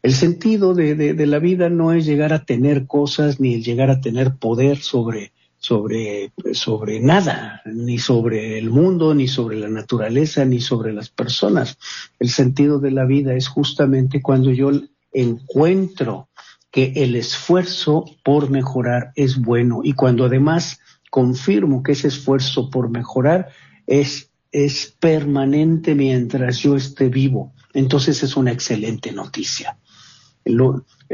El 0.00 0.14
sentido 0.14 0.72
de, 0.72 0.94
de, 0.94 1.26
la 1.26 1.40
vida 1.40 1.68
no 1.70 1.92
es 1.92 2.06
llegar 2.06 2.32
a 2.32 2.44
tener 2.44 2.86
cosas 2.86 3.40
ni 3.40 3.54
el 3.54 3.64
llegar 3.64 3.90
a 3.90 4.00
tener 4.00 4.36
poder 4.36 4.78
sobre, 4.78 5.32
sobre, 5.58 6.30
sobre 6.52 7.00
nada, 7.00 7.62
ni 7.64 7.98
sobre 7.98 8.60
el 8.60 8.70
mundo, 8.70 9.12
ni 9.12 9.26
sobre 9.26 9.58
la 9.58 9.68
naturaleza, 9.68 10.44
ni 10.44 10.60
sobre 10.60 10.92
las 10.92 11.08
personas. 11.08 11.76
El 12.20 12.28
sentido 12.28 12.78
de 12.78 12.92
la 12.92 13.06
vida 13.06 13.34
es 13.34 13.48
justamente 13.48 14.22
cuando 14.22 14.52
yo 14.52 14.70
encuentro 15.10 16.28
que 16.70 16.92
el 16.94 17.16
esfuerzo 17.16 18.04
por 18.22 18.50
mejorar 18.50 19.10
es 19.16 19.36
bueno 19.36 19.80
y 19.82 19.94
cuando 19.94 20.26
además 20.26 20.78
confirmo 21.10 21.82
que 21.82 21.92
ese 21.92 22.08
esfuerzo 22.08 22.70
por 22.70 22.90
mejorar 22.90 23.48
es, 23.86 24.30
es 24.52 24.94
permanente 24.98 25.94
mientras 25.94 26.58
yo 26.58 26.76
esté 26.76 27.08
vivo. 27.08 27.52
Entonces 27.72 28.22
es 28.22 28.36
una 28.36 28.52
excelente 28.52 29.12
noticia. 29.12 29.78
En, 30.44 30.56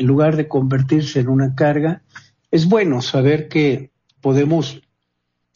lugar 0.06 0.36
de 0.36 0.48
convertirse 0.48 1.20
en 1.20 1.28
una 1.28 1.54
carga, 1.54 2.02
es 2.50 2.66
bueno 2.66 3.02
saber 3.02 3.48
que 3.48 3.90
podemos 4.20 4.80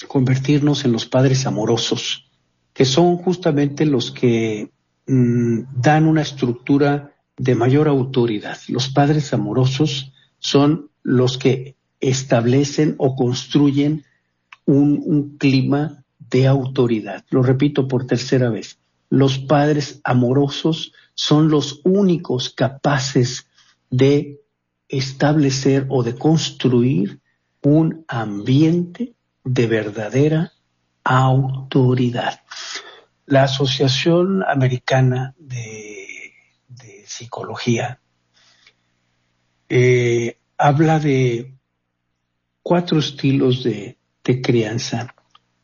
convertirnos 0.08 0.84
en 0.84 0.92
los 0.92 1.06
padres 1.06 1.46
amorosos, 1.46 2.30
que 2.72 2.84
son 2.84 3.16
justamente 3.18 3.86
los 3.86 4.10
que 4.10 4.70
mm, 5.06 5.60
dan 5.76 6.06
una 6.06 6.22
estructura 6.22 7.14
de 7.36 7.54
mayor 7.54 7.86
autoridad. 7.86 8.58
Los 8.68 8.88
padres 8.88 9.32
amorosos 9.32 10.12
son 10.38 10.90
los 11.02 11.38
que 11.38 11.76
establecen 12.00 12.94
o 12.98 13.14
construyen 13.14 14.04
un, 14.66 15.36
clima 15.38 16.04
de 16.18 16.46
autoridad. 16.46 17.24
Lo 17.30 17.42
repito 17.42 17.88
por 17.88 18.06
tercera 18.06 18.50
vez. 18.50 18.78
Los 19.08 19.38
padres 19.38 20.00
amorosos 20.04 20.92
son 21.14 21.48
los 21.48 21.80
únicos 21.84 22.50
capaces 22.50 23.46
de 23.90 24.40
establecer 24.88 25.86
o 25.88 26.02
de 26.02 26.16
construir 26.16 27.20
un 27.62 28.04
ambiente 28.08 29.14
de 29.44 29.66
verdadera 29.66 30.52
autoridad. 31.04 32.40
La 33.26 33.44
Asociación 33.44 34.42
Americana 34.46 35.34
de, 35.38 35.94
Psicología 37.06 38.00
eh, 39.68 40.38
habla 40.58 40.98
de 40.98 41.54
cuatro 42.62 42.98
estilos 42.98 43.62
de, 43.62 43.95
de 44.26 44.42
crianza. 44.42 45.14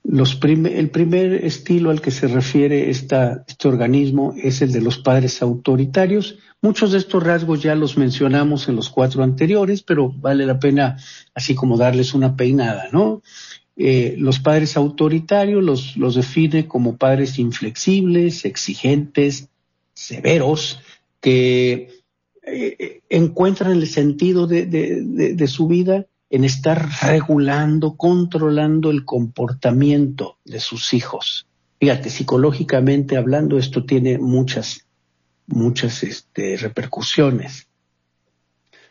El 0.04 0.90
primer 0.90 1.44
estilo 1.44 1.90
al 1.90 2.00
que 2.00 2.10
se 2.10 2.26
refiere 2.26 2.90
este 2.90 3.68
organismo 3.68 4.34
es 4.36 4.60
el 4.62 4.72
de 4.72 4.80
los 4.80 4.98
padres 4.98 5.42
autoritarios. 5.42 6.38
Muchos 6.60 6.92
de 6.92 6.98
estos 6.98 7.22
rasgos 7.22 7.62
ya 7.62 7.74
los 7.74 7.96
mencionamos 7.96 8.68
en 8.68 8.76
los 8.76 8.88
cuatro 8.88 9.22
anteriores, 9.22 9.82
pero 9.82 10.10
vale 10.10 10.44
la 10.44 10.58
pena 10.58 10.96
así 11.34 11.54
como 11.54 11.76
darles 11.76 12.14
una 12.14 12.36
peinada, 12.36 12.88
¿no? 12.92 13.22
Eh, 13.76 14.16
los 14.18 14.38
padres 14.38 14.76
autoritarios 14.76 15.96
los, 15.96 16.14
define 16.14 16.66
como 16.66 16.96
padres 16.96 17.38
inflexibles, 17.38 18.44
exigentes, 18.44 19.48
severos, 19.94 20.80
que 21.20 21.88
eh, 22.44 23.00
encuentran 23.08 23.72
el 23.72 23.86
sentido 23.86 24.46
de 24.46 25.46
su 25.46 25.68
vida 25.68 26.06
en 26.32 26.44
estar 26.44 26.88
regulando, 27.02 27.94
controlando 27.98 28.90
el 28.90 29.04
comportamiento 29.04 30.38
de 30.46 30.60
sus 30.60 30.94
hijos. 30.94 31.46
Fíjate, 31.78 32.08
psicológicamente 32.08 33.18
hablando, 33.18 33.58
esto 33.58 33.84
tiene 33.84 34.16
muchas, 34.16 34.86
muchas 35.46 36.02
este, 36.02 36.56
repercusiones. 36.56 37.68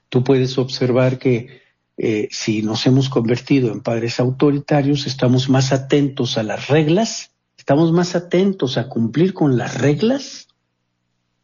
Tú 0.08 0.24
puedes 0.24 0.60
observar 0.60 1.18
que 1.18 1.62
eh, 1.98 2.28
si 2.30 2.62
nos 2.62 2.86
hemos 2.86 3.10
convertido 3.10 3.72
en 3.72 3.82
padres 3.82 4.20
autoritarios, 4.20 5.08
estamos 5.08 5.50
más 5.50 5.74
atentos 5.74 6.38
a 6.38 6.44
las 6.44 6.68
reglas, 6.68 7.32
estamos 7.58 7.92
más 7.92 8.16
atentos 8.16 8.78
a 8.78 8.88
cumplir 8.88 9.34
con 9.34 9.58
las 9.58 9.82
reglas 9.82 10.48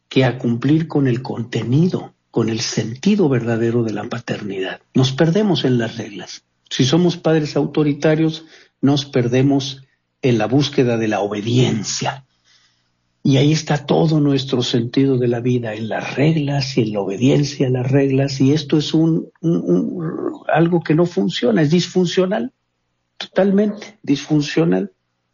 que 0.08 0.24
a 0.24 0.38
cumplir 0.38 0.86
con 0.86 1.08
el 1.08 1.22
contenido 1.22 2.14
con 2.38 2.50
el 2.50 2.60
sentido 2.60 3.28
verdadero 3.28 3.82
de 3.82 3.92
la 3.92 4.04
paternidad. 4.04 4.80
Nos 4.94 5.10
perdemos 5.10 5.64
en 5.64 5.76
las 5.76 5.96
reglas. 5.96 6.44
Si 6.70 6.84
somos 6.84 7.16
padres 7.16 7.56
autoritarios, 7.56 8.44
nos 8.80 9.06
perdemos 9.06 9.82
en 10.22 10.38
la 10.38 10.46
búsqueda 10.46 10.96
de 10.96 11.08
la 11.08 11.18
obediencia. 11.18 12.26
Y 13.24 13.38
ahí 13.38 13.50
está 13.50 13.86
todo 13.86 14.20
nuestro 14.20 14.62
sentido 14.62 15.18
de 15.18 15.26
la 15.26 15.40
vida, 15.40 15.74
en 15.74 15.88
las 15.88 16.14
reglas 16.14 16.78
y 16.78 16.82
en 16.82 16.92
la 16.92 17.00
obediencia 17.00 17.66
a 17.66 17.70
las 17.70 17.90
reglas. 17.90 18.40
Y 18.40 18.52
esto 18.52 18.78
es 18.78 18.94
un, 18.94 19.32
algo 20.46 20.80
que 20.80 20.94
no 20.94 21.06
funciona, 21.06 21.62
es 21.62 21.70
disfuncional, 21.70 22.52
totalmente 23.16 23.98
disfuncional. 24.04 24.92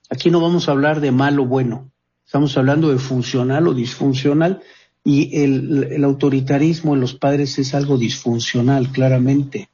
Aquí 0.08 0.30
no 0.30 0.40
vamos 0.40 0.70
a 0.70 0.72
hablar 0.72 1.02
de 1.02 1.12
malo 1.12 1.42
o 1.42 1.46
bueno, 1.46 1.90
estamos 2.24 2.56
hablando 2.56 2.88
de 2.88 2.96
funcional 2.96 3.68
o 3.68 3.74
disfuncional 3.74 4.62
y 5.04 5.42
el, 5.42 6.02
autoritarismo 6.02 6.94
en 6.94 7.00
los 7.02 7.14
padres 7.14 7.58
es 7.58 7.74
algo 7.74 7.98
disfuncional, 7.98 8.90
claramente. 8.90 9.68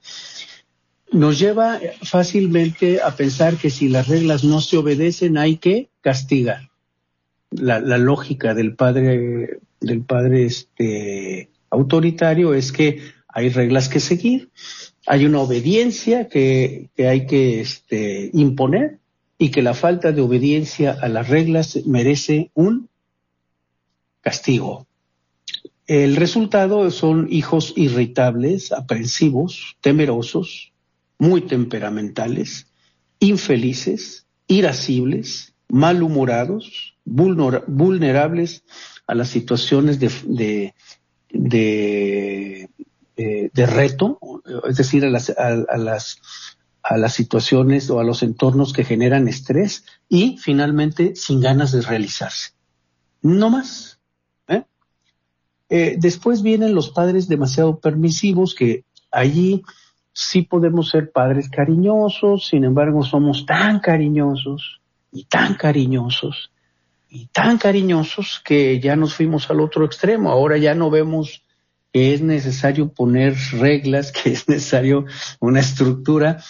Nos 1.12 1.38
lleva 1.38 1.80
fácilmente 2.02 3.00
a 3.00 3.14
pensar 3.14 3.56
que 3.56 3.70
si 3.70 3.88
las 3.88 4.08
reglas 4.08 4.42
no 4.42 4.60
se 4.60 4.76
obedecen 4.76 5.38
hay 5.38 5.56
que 5.56 5.88
castigar. 6.00 6.68
La, 7.52 7.78
lógica 7.98 8.54
del 8.54 8.74
padre, 8.74 9.60
del 9.80 10.02
padre 10.02 10.46
este, 10.46 11.50
autoritario 11.70 12.54
es 12.54 12.72
que 12.72 13.00
hay 13.28 13.48
reglas 13.48 13.88
que 13.88 14.00
seguir, 14.00 14.50
hay 15.06 15.26
una 15.26 15.40
obediencia 15.40 16.28
que, 16.28 16.90
hay 16.98 17.26
que 17.26 17.60
este, 17.60 18.30
imponer 18.32 18.98
y 19.38 19.50
que 19.50 19.62
la 19.62 19.74
falta 19.74 20.12
de 20.12 20.20
obediencia 20.20 20.96
a 21.00 21.08
las 21.08 21.28
reglas 21.28 21.78
merece 21.86 22.50
un 22.54 22.88
castigo. 24.20 24.86
El 25.91 26.14
resultado 26.14 26.88
son 26.93 27.26
hijos 27.30 27.72
irritables, 27.74 28.70
aprensivos, 28.70 29.76
temerosos, 29.80 30.72
muy 31.18 31.41
temperamentales, 31.41 32.68
infelices, 33.18 34.24
irascibles, 34.47 35.53
malhumorados, 35.68 36.95
vulnerables 37.05 38.62
a 39.09 39.16
las 39.16 39.30
situaciones 39.30 39.99
de, 39.99 40.74
de, 41.32 42.68
de, 43.53 43.66
reto, 43.66 44.20
es 44.68 44.76
decir, 44.76 45.05
a 45.05 45.11
las, 45.11 45.30
a, 45.30 45.76
las, 45.76 46.20
a 46.84 46.99
las 46.99 47.14
situaciones 47.14 47.91
o 47.91 47.99
a 47.99 48.05
los 48.05 48.22
entornos 48.22 48.72
que 48.72 48.84
generan 48.84 49.26
estrés 49.26 49.84
y 50.09 50.38
finalmente 50.38 51.16
sin 51.16 51.41
ganas 51.41 51.72
de 51.72 51.82
realizarse. 51.82 52.53
No 53.22 53.51
más. 53.51 53.99
¿Eh? 55.70 55.96
Después 55.98 56.42
vienen 56.42 56.74
los 56.74 56.90
padres 56.90 57.28
demasiado 57.28 57.78
permisivos 57.80 58.54
que 58.54 58.84
allí 59.10 59.62
sí 60.12 60.42
podemos 60.42 60.90
ser 60.90 61.12
padres 61.12 61.48
cariñosos, 61.48 62.48
sin 62.48 62.64
embargo 62.64 63.02
somos 63.02 63.46
tan 63.46 63.80
cariñosos 63.80 64.80
y 65.12 65.24
tan 65.24 65.54
cariñosos 65.54 66.52
y 67.08 67.26
tan 67.26 67.58
cariñosos 67.58 68.40
que 68.44 68.80
ya 68.80 68.96
nos 68.96 69.14
fuimos 69.14 69.50
al 69.50 69.60
otro 69.60 69.84
extremo. 69.84 70.30
Ahora 70.30 70.58
ya 70.58 70.74
no 70.74 70.90
vemos 70.90 71.44
que 71.92 72.14
es 72.14 72.22
necesario 72.22 72.92
poner 72.92 73.34
reglas, 73.58 74.12
que 74.22 74.30
es 74.30 74.48
necesario 74.48 75.06
una 75.40 75.60
estructura. 75.60 76.42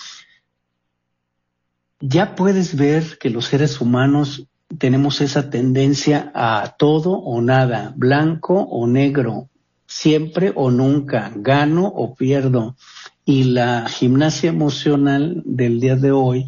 Ya 2.00 2.34
puedes 2.34 2.76
ver 2.76 3.18
que 3.18 3.30
los 3.30 3.46
seres 3.46 3.80
humanos 3.80 4.46
tenemos 4.78 5.20
esa 5.20 5.50
tendencia 5.50 6.30
a 6.34 6.76
todo 6.78 7.12
o 7.12 7.40
nada, 7.40 7.92
blanco 7.96 8.54
o 8.54 8.86
negro, 8.86 9.48
siempre 9.86 10.52
o 10.54 10.70
nunca, 10.70 11.32
gano 11.34 11.86
o 11.86 12.14
pierdo. 12.14 12.76
Y 13.24 13.44
la 13.44 13.88
gimnasia 13.88 14.50
emocional 14.50 15.42
del 15.44 15.80
día 15.80 15.96
de 15.96 16.12
hoy 16.12 16.46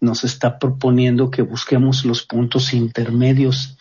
nos 0.00 0.24
está 0.24 0.58
proponiendo 0.58 1.30
que 1.30 1.42
busquemos 1.42 2.04
los 2.04 2.22
puntos 2.24 2.74
intermedios. 2.74 3.78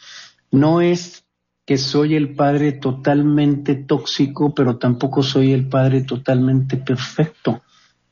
No 0.52 0.82
es 0.82 1.26
que 1.66 1.78
soy 1.78 2.16
el 2.16 2.36
padre 2.36 2.74
totalmente 2.74 3.76
tóxico, 3.76 4.54
pero 4.54 4.78
tampoco 4.78 5.24
soy 5.24 5.52
el 5.52 5.68
padre 5.68 6.02
totalmente 6.02 6.78
perfecto. 6.78 7.62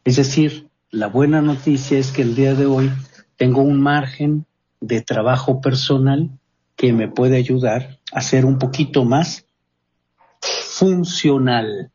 Es 0.03 0.15
decir, 0.15 0.69
la 0.91 1.07
buena 1.07 1.41
noticia 1.41 1.97
es 1.97 2.11
que 2.11 2.21
el 2.21 2.35
día 2.35 2.55
de 2.55 2.65
hoy 2.65 2.91
tengo 3.37 3.61
un 3.61 3.79
margen 3.79 4.45
de 4.81 5.01
trabajo 5.01 5.61
personal 5.61 6.29
que 6.75 6.93
me 6.93 7.07
puede 7.09 7.37
ayudar 7.37 7.99
a 8.11 8.21
ser 8.21 8.45
un 8.45 8.57
poquito 8.57 9.03
más 9.03 9.45
funcional. 10.41 11.91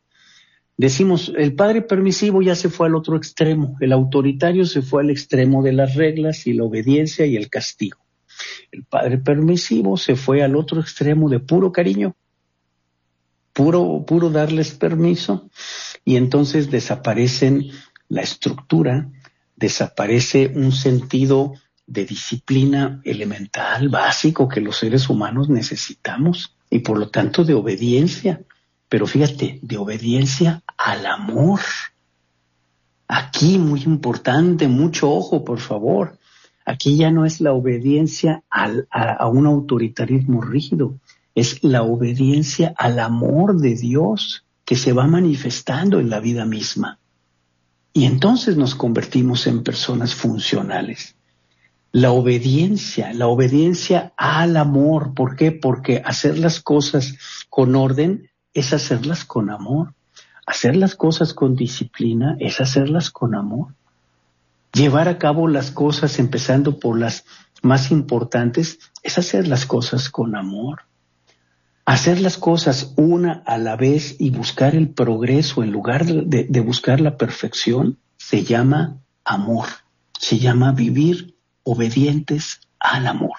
Decimos, 0.76 1.32
el 1.36 1.54
padre 1.54 1.82
permisivo 1.82 2.42
ya 2.42 2.54
se 2.54 2.68
fue 2.68 2.88
al 2.88 2.94
otro 2.94 3.16
extremo, 3.16 3.76
el 3.80 3.92
autoritario 3.92 4.66
se 4.66 4.82
fue 4.82 5.02
al 5.02 5.10
extremo 5.10 5.62
de 5.62 5.72
las 5.72 5.94
reglas 5.94 6.46
y 6.46 6.52
la 6.52 6.64
obediencia 6.64 7.24
y 7.26 7.36
el 7.36 7.48
castigo. 7.48 7.98
El 8.72 8.84
padre 8.84 9.18
permisivo 9.18 9.96
se 9.96 10.16
fue 10.16 10.42
al 10.42 10.56
otro 10.56 10.80
extremo 10.80 11.30
de 11.30 11.38
puro 11.38 11.72
cariño, 11.72 12.16
puro, 13.52 14.04
puro 14.04 14.30
darles 14.30 14.72
permiso, 14.72 15.48
y 16.04 16.16
entonces 16.16 16.70
desaparecen 16.70 17.70
la 18.08 18.22
estructura, 18.22 19.08
desaparece 19.56 20.52
un 20.54 20.72
sentido 20.72 21.54
de 21.86 22.04
disciplina 22.04 23.00
elemental, 23.04 23.88
básico 23.88 24.48
que 24.48 24.60
los 24.60 24.78
seres 24.78 25.08
humanos 25.08 25.48
necesitamos, 25.48 26.56
y 26.70 26.80
por 26.80 26.98
lo 26.98 27.08
tanto 27.08 27.44
de 27.44 27.54
obediencia. 27.54 28.42
Pero 28.88 29.06
fíjate, 29.06 29.58
de 29.62 29.76
obediencia 29.76 30.62
al 30.76 31.06
amor. 31.06 31.60
Aquí 33.06 33.58
muy 33.58 33.82
importante, 33.82 34.66
mucho 34.68 35.10
ojo, 35.10 35.44
por 35.44 35.60
favor. 35.60 36.18
Aquí 36.64 36.96
ya 36.96 37.10
no 37.10 37.26
es 37.26 37.40
la 37.40 37.52
obediencia 37.52 38.42
al, 38.48 38.88
a, 38.90 39.28
un 39.28 39.46
autoritarismo 39.46 40.40
rígido, 40.40 40.98
es 41.34 41.62
la 41.62 41.82
obediencia 41.82 42.74
al 42.76 42.98
amor 42.98 43.60
de 43.60 43.74
Dios 43.76 44.44
que 44.64 44.76
se 44.76 44.92
va 44.92 45.06
manifestando 45.06 46.00
en 46.00 46.08
la 46.08 46.20
vida 46.20 46.46
misma. 46.46 46.98
Y 47.92 48.06
entonces 48.06 48.56
nos 48.56 48.74
convertimos 48.74 49.46
en 49.46 49.62
personas 49.62 50.14
funcionales. 50.14 51.14
La 51.94 52.10
obediencia, 52.10 53.12
la 53.12 53.28
obediencia 53.28 54.12
al 54.16 54.56
amor. 54.56 55.14
¿Por 55.14 55.36
qué? 55.36 55.52
Porque 55.52 56.02
hacer 56.04 56.38
las 56.38 56.60
cosas 56.60 57.14
con 57.48 57.76
orden 57.76 58.30
es 58.52 58.72
hacerlas 58.72 59.24
con 59.24 59.48
amor. 59.48 59.94
Hacer 60.46 60.76
las 60.76 60.96
cosas 60.96 61.32
con 61.34 61.54
disciplina 61.54 62.36
es 62.40 62.60
hacerlas 62.60 63.10
con 63.10 63.34
amor 63.34 63.68
llevar 64.74 65.08
a 65.08 65.18
cabo 65.18 65.48
las 65.48 65.70
cosas, 65.70 66.18
empezando 66.18 66.78
por 66.78 66.98
las 66.98 67.24
más 67.62 67.90
importantes, 67.90 68.78
es 69.02 69.16
hacer 69.16 69.48
las 69.48 69.64
cosas 69.64 70.10
con 70.10 70.36
amor. 70.36 70.82
Hacer 71.86 72.20
las 72.20 72.36
cosas 72.36 72.92
una 72.96 73.42
a 73.46 73.56
la 73.58 73.76
vez 73.76 74.16
y 74.18 74.30
buscar 74.30 74.74
el 74.74 74.88
progreso 74.88 75.62
en 75.62 75.70
lugar 75.70 76.04
de, 76.04 76.44
de 76.44 76.60
buscar 76.60 77.00
la 77.00 77.16
perfección 77.16 77.98
se 78.16 78.42
llama 78.42 78.98
amor, 79.24 79.66
se 80.18 80.38
llama 80.38 80.72
vivir 80.72 81.33
obedientes 81.64 82.60
al 82.78 83.06
amor. 83.06 83.36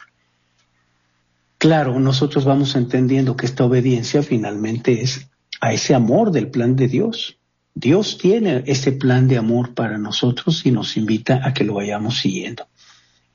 Claro, 1.57 1.99
nosotros 1.99 2.45
vamos 2.45 2.76
entendiendo 2.76 3.36
que 3.38 3.45
esta 3.45 3.63
obediencia 3.63 4.21
finalmente 4.21 5.01
es 5.01 5.30
a 5.61 5.73
ese 5.73 5.95
amor 5.95 6.32
del 6.32 6.49
plan 6.49 6.76
de 6.76 6.88
Dios. 6.88 7.39
Dios 7.73 8.17
tiene 8.17 8.63
ese 8.67 8.91
plan 8.91 9.28
de 9.28 9.38
amor 9.38 9.73
para 9.73 9.97
nosotros 9.97 10.65
y 10.65 10.71
nos 10.71 10.97
invita 10.97 11.41
a 11.43 11.53
que 11.53 11.63
lo 11.63 11.76
vayamos 11.76 12.19
siguiendo. 12.19 12.67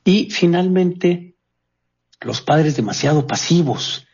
Y 0.05 0.31
finalmente, 0.31 1.35
los 2.21 2.41
padres 2.41 2.77
demasiado 2.77 3.27
pasivos, 3.27 4.07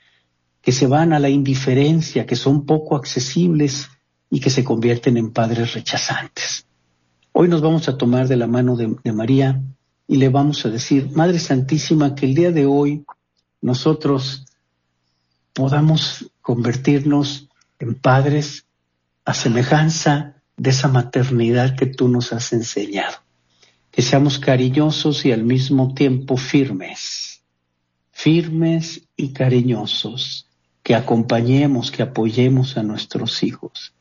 que 0.63 0.73
se 0.73 0.87
van 0.87 1.13
a 1.13 1.19
la 1.19 1.29
indiferencia, 1.29 2.27
que 2.27 2.37
son 2.37 2.67
poco 2.67 2.97
accesibles 2.97 3.89
y 4.31 4.41
que 4.41 4.51
se 4.51 4.65
convierten 4.65 5.17
en 5.17 5.33
padres 5.33 5.75
rechazantes. 5.75 6.67
Hoy 7.33 7.49
nos 7.49 7.61
vamos 7.61 7.89
a 7.89 7.97
tomar 7.97 8.27
de 8.27 8.37
la 8.37 8.47
mano 8.47 8.77
de, 8.77 8.97
de 9.05 9.13
María 9.13 9.63
y 10.09 10.17
le 10.17 10.29
vamos 10.29 10.65
a 10.65 10.71
decir, 10.71 11.11
Madre 11.13 11.39
Santísima, 11.39 12.15
que 12.15 12.27
el 12.27 12.35
día 12.35 12.53
de 12.53 12.67
hoy 12.67 13.05
nosotros 13.61 14.47
podamos 15.53 16.31
convertirnos 16.41 17.49
en 17.79 17.95
padres 17.95 18.67
a 19.25 19.35
semejanza 19.35 20.37
de 20.57 20.71
esa 20.71 20.89
maternidad 20.89 21.77
que 21.77 21.87
tú 21.87 22.09
nos 22.09 22.33
has 22.33 22.53
enseñado. 22.53 23.17
Que 23.91 24.03
seamos 24.03 24.39
cariñosos 24.39 25.25
y 25.25 25.33
al 25.33 25.43
mismo 25.43 25.95
tiempo 25.95 26.37
firmes, 26.37 27.43
firmes 28.13 29.03
y 29.17 29.33
cariñosos, 29.33 30.47
que 30.83 30.95
acompañemos, 30.95 31.91
que 31.91 32.03
apoyemos 32.03 32.77
a 32.77 32.83
nuestros 32.83 33.43
hijos, 33.43 33.95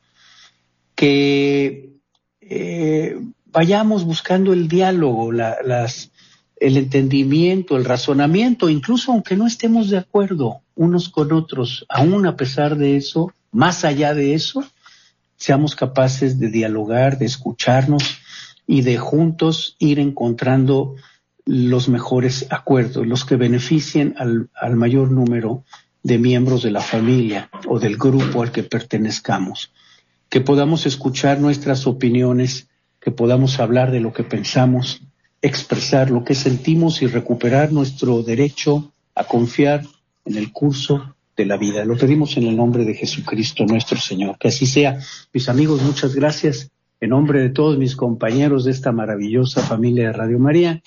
que 0.94 1.94
eh, 2.40 3.18
vayamos 3.56 4.04
buscando 4.04 4.52
el 4.52 4.68
diálogo, 4.68 5.32
las, 5.32 6.10
el 6.60 6.76
entendimiento, 6.76 7.78
el 7.78 7.86
razonamiento, 7.86 8.68
incluso 8.68 9.12
aunque 9.12 9.34
no 9.34 9.46
estemos 9.46 9.88
de 9.88 9.96
acuerdo 9.96 10.60
unos 10.74 11.08
con 11.08 11.32
otros, 11.32 11.86
aún 11.88 12.26
a 12.26 12.36
pesar 12.36 12.76
de 12.76 12.98
eso, 12.98 13.32
más 13.52 13.86
allá 13.86 14.12
de 14.12 14.34
eso, 14.34 14.62
seamos 15.38 15.74
capaces 15.74 16.38
de 16.38 16.50
dialogar, 16.50 17.16
de 17.16 17.24
escucharnos 17.24 18.18
y 18.66 18.82
de 18.82 18.98
juntos 18.98 19.76
ir 19.78 20.00
encontrando 20.00 20.94
los 21.46 21.88
mejores 21.88 22.46
acuerdos, 22.50 23.06
los 23.06 23.24
que 23.24 23.36
beneficien 23.36 24.16
al 24.18 24.76
mayor 24.76 25.10
número 25.10 25.64
de 26.02 26.18
miembros 26.18 26.62
de 26.62 26.72
la 26.72 26.82
familia 26.82 27.48
o 27.66 27.78
del 27.78 27.96
grupo 27.96 28.42
al 28.42 28.52
que 28.52 28.64
pertenezcamos, 28.64 29.72
que 30.28 30.42
podamos 30.42 30.84
escuchar 30.84 31.40
nuestras 31.40 31.86
opiniones, 31.86 32.65
que 33.06 33.12
podamos 33.12 33.60
hablar 33.60 33.92
de 33.92 34.00
lo 34.00 34.12
que 34.12 34.24
pensamos, 34.24 35.00
expresar 35.40 36.10
lo 36.10 36.24
que 36.24 36.34
sentimos 36.34 37.02
y 37.02 37.06
recuperar 37.06 37.70
nuestro 37.70 38.20
derecho 38.24 38.92
a 39.14 39.22
confiar 39.22 39.86
en 40.24 40.36
el 40.36 40.50
curso 40.50 41.14
de 41.36 41.46
la 41.46 41.56
vida. 41.56 41.84
Lo 41.84 41.96
pedimos 41.96 42.36
en 42.36 42.48
el 42.48 42.56
nombre 42.56 42.84
de 42.84 42.94
Jesucristo 42.94 43.64
nuestro 43.64 43.96
Señor. 43.96 44.38
Que 44.38 44.48
así 44.48 44.66
sea. 44.66 44.98
Mis 45.32 45.48
amigos, 45.48 45.82
muchas 45.82 46.16
gracias. 46.16 46.72
En 47.00 47.10
nombre 47.10 47.40
de 47.42 47.50
todos 47.50 47.78
mis 47.78 47.94
compañeros 47.94 48.64
de 48.64 48.72
esta 48.72 48.90
maravillosa 48.90 49.62
familia 49.62 50.08
de 50.08 50.12
Radio 50.12 50.40
María, 50.40 50.82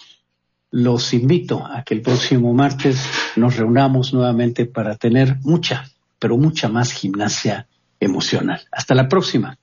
los 0.72 1.14
invito 1.14 1.66
a 1.66 1.84
que 1.86 1.94
el 1.94 2.02
próximo 2.02 2.54
martes 2.54 3.02
nos 3.38 3.56
reunamos 3.56 4.14
nuevamente 4.14 4.66
para 4.66 4.98
tener 4.98 5.38
mucha, 5.44 5.90
pero 6.20 6.36
mucha 6.36 6.68
más 6.68 6.92
gimnasia 6.92 7.70
emocional. 7.98 8.60
Hasta 8.74 8.94
la 8.94 9.08
próxima. 9.08 9.58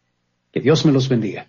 Que 0.51 0.63
Dios 0.63 0.87
me 0.87 0.93
los 0.93 1.11
bendiga. 1.11 1.49